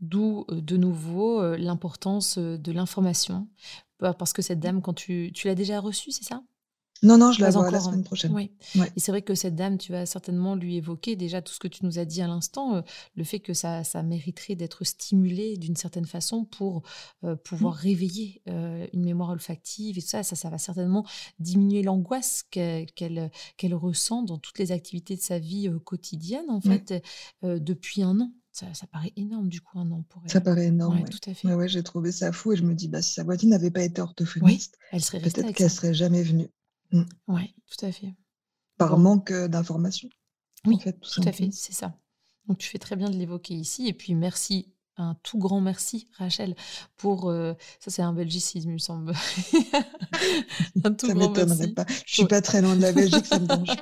[0.00, 3.48] D'où de nouveau l'importance de l'information.
[4.00, 6.42] Bah, parce que cette dame, quand tu, tu l'as déjà reçue, c'est ça?
[7.02, 7.80] Non, non, je la vois la hein.
[7.80, 8.32] semaine prochaine.
[8.34, 8.50] Oui.
[8.94, 11.68] Et c'est vrai que cette dame, tu vas certainement lui évoquer déjà tout ce que
[11.68, 12.82] tu nous as dit à l'instant,
[13.14, 16.82] le fait que ça, ça mériterait d'être stimulé d'une certaine façon pour
[17.44, 17.78] pouvoir mmh.
[17.78, 20.22] réveiller une mémoire olfactive et tout ça.
[20.22, 21.06] Ça, ça va certainement
[21.38, 23.30] diminuer l'angoisse qu'elle
[23.72, 27.02] ressent dans toutes les activités de sa vie quotidienne, en fait,
[27.42, 28.30] depuis un an.
[28.52, 30.30] Ça, paraît énorme du coup un an pour elle.
[30.30, 31.04] Ça paraît énorme.
[31.04, 31.54] tout à fait.
[31.54, 33.82] Ouais, j'ai trouvé ça fou et je me dis bah, si sa voisine n'avait pas
[33.82, 36.50] été orthophoniste, elle serait peut-être qu'elle serait jamais venue.
[36.92, 37.02] Mmh.
[37.28, 38.14] Oui, tout à fait.
[38.76, 40.08] Par manque d'informations.
[40.66, 41.96] Oui, fait, tout, tout à fait, c'est ça.
[42.46, 46.08] Donc tu fais très bien de l'évoquer ici et puis merci un tout grand merci,
[46.18, 46.54] Rachel,
[46.96, 47.30] pour.
[47.30, 49.12] Euh, ça, c'est un belgicisme, il me semble.
[50.84, 51.68] un tout ça grand merci.
[51.68, 51.86] pas.
[52.06, 53.76] Je suis pas très loin de la Belgique, ça me dérange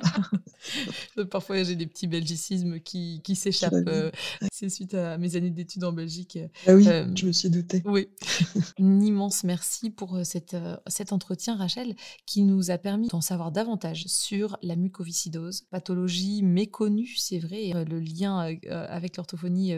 [1.15, 1.25] pas.
[1.25, 3.73] Parfois, j'ai des petits belgicismes qui, qui s'échappent.
[3.87, 4.11] Euh,
[4.51, 6.39] c'est suite à mes années d'études en Belgique.
[6.67, 7.81] Ah oui, euh, je me suis doutée.
[7.85, 8.07] Oui.
[8.79, 10.55] un immense merci pour cette,
[10.87, 11.95] cet entretien, Rachel,
[12.25, 17.71] qui nous a permis d'en savoir davantage sur la mucoviscidose, pathologie méconnue, c'est vrai.
[17.85, 18.39] Le lien
[18.69, 19.73] avec l'orthophonie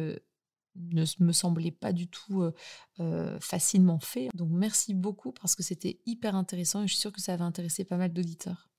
[0.75, 2.43] ne me semblait pas du tout
[3.39, 4.29] facilement fait.
[4.33, 7.45] Donc merci beaucoup parce que c'était hyper intéressant et je suis sûre que ça va
[7.45, 8.69] intéresser pas mal d'auditeurs.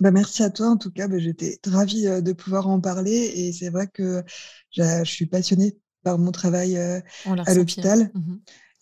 [0.00, 3.52] Bah merci à toi en tout cas, bah, j'étais ravie de pouvoir en parler et
[3.52, 4.24] c'est vrai que
[4.70, 8.10] je suis passionnée par mon travail à l'hôpital.
[8.14, 8.36] Mmh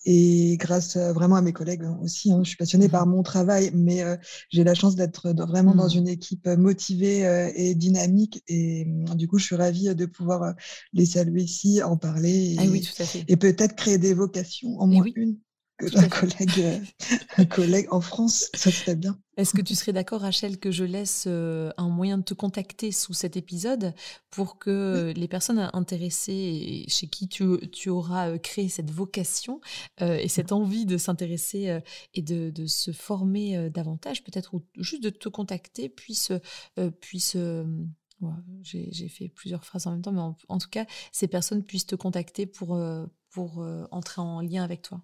[0.05, 3.71] et grâce vraiment à mes collègues aussi, hein, je suis passionnée par mmh mon travail,
[3.75, 4.05] mais
[4.51, 5.99] j'ai la chance d'être vraiment dans mmh.
[5.99, 8.43] une équipe motivée et dynamique.
[8.49, 10.55] Et mmh, du coup, je suis ravie de pouvoir
[10.93, 15.37] les saluer ici, en parler ah et, et peut-être créer des vocations, en moins une
[15.81, 16.79] un collègue, euh,
[17.37, 19.19] un collègue en France, ça serait bien.
[19.37, 22.91] Est-ce que tu serais d'accord, Rachel, que je laisse euh, un moyen de te contacter
[22.91, 23.95] sous cet épisode
[24.31, 29.61] pour que les personnes intéressées chez qui tu, tu auras euh, créé cette vocation
[30.01, 31.81] et cette envie de s'intéresser
[32.15, 36.33] et de, de, se former davantage, peut-être ou juste de te contacter, puissent,
[37.01, 37.37] puissent
[38.63, 41.87] j'ai fait plusieurs phrases en même temps, mais en, en, tout cas, ces personnes puissent
[41.87, 42.81] te contacter pour,
[43.31, 45.03] pour entrer en lien avec toi.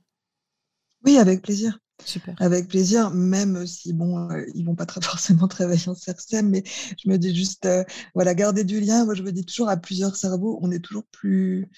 [1.05, 1.79] Oui, avec plaisir.
[2.05, 2.35] Super.
[2.39, 6.65] Avec plaisir, même si bon, euh, ils vont pas très forcément travailler en CERSEM, mais
[7.03, 7.85] je me dis juste, euh,
[8.15, 9.05] voilà, garder du lien.
[9.05, 11.69] Moi, je me dis toujours à plusieurs cerveaux, on est toujours plus,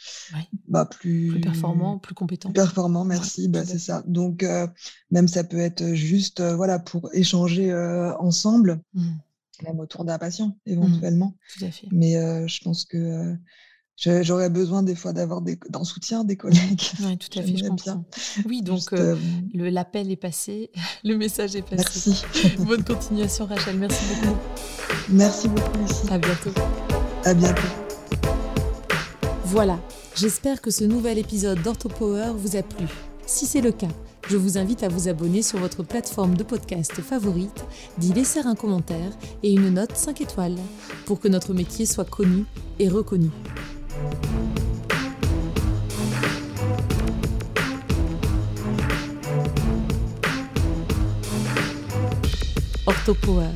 [0.69, 2.51] bah, plus, plus performant, plus compétent.
[2.51, 3.49] performant, merci.
[3.49, 4.03] bah, c'est ça.
[4.07, 4.67] Donc, euh,
[5.11, 7.73] même ça peut être juste, voilà, pour échanger
[8.19, 9.09] ensemble, mmh.
[9.65, 10.71] même autour d'un patient, mmh.
[10.71, 11.37] éventuellement.
[11.57, 11.89] Tout à fait.
[11.93, 12.15] Mais
[12.49, 13.37] je pense que
[13.97, 16.83] J'aurais besoin des fois d'avoir d'un soutien des collègues.
[17.01, 18.05] Oui, tout à fait, je comprends.
[18.47, 19.17] Oui, donc euh,
[19.57, 20.71] euh, l'appel est passé,
[21.05, 22.11] le message est passé.
[22.11, 22.57] Merci.
[22.59, 23.79] Bonne continuation, Rachel.
[23.79, 24.37] Merci beaucoup.
[25.09, 26.07] Merci beaucoup, ici.
[26.11, 26.51] À bientôt.
[27.25, 27.63] À bientôt.
[29.45, 29.79] Voilà,
[30.15, 32.87] j'espère que ce nouvel épisode d'OrthoPower vous a plu.
[33.25, 33.89] Si c'est le cas,
[34.29, 37.65] je vous invite à vous abonner sur votre plateforme de podcast favorite,
[37.99, 40.57] d'y laisser un commentaire et une note 5 étoiles
[41.07, 42.45] pour que notre métier soit connu
[42.79, 43.31] et reconnu.
[52.87, 53.53] Orthopower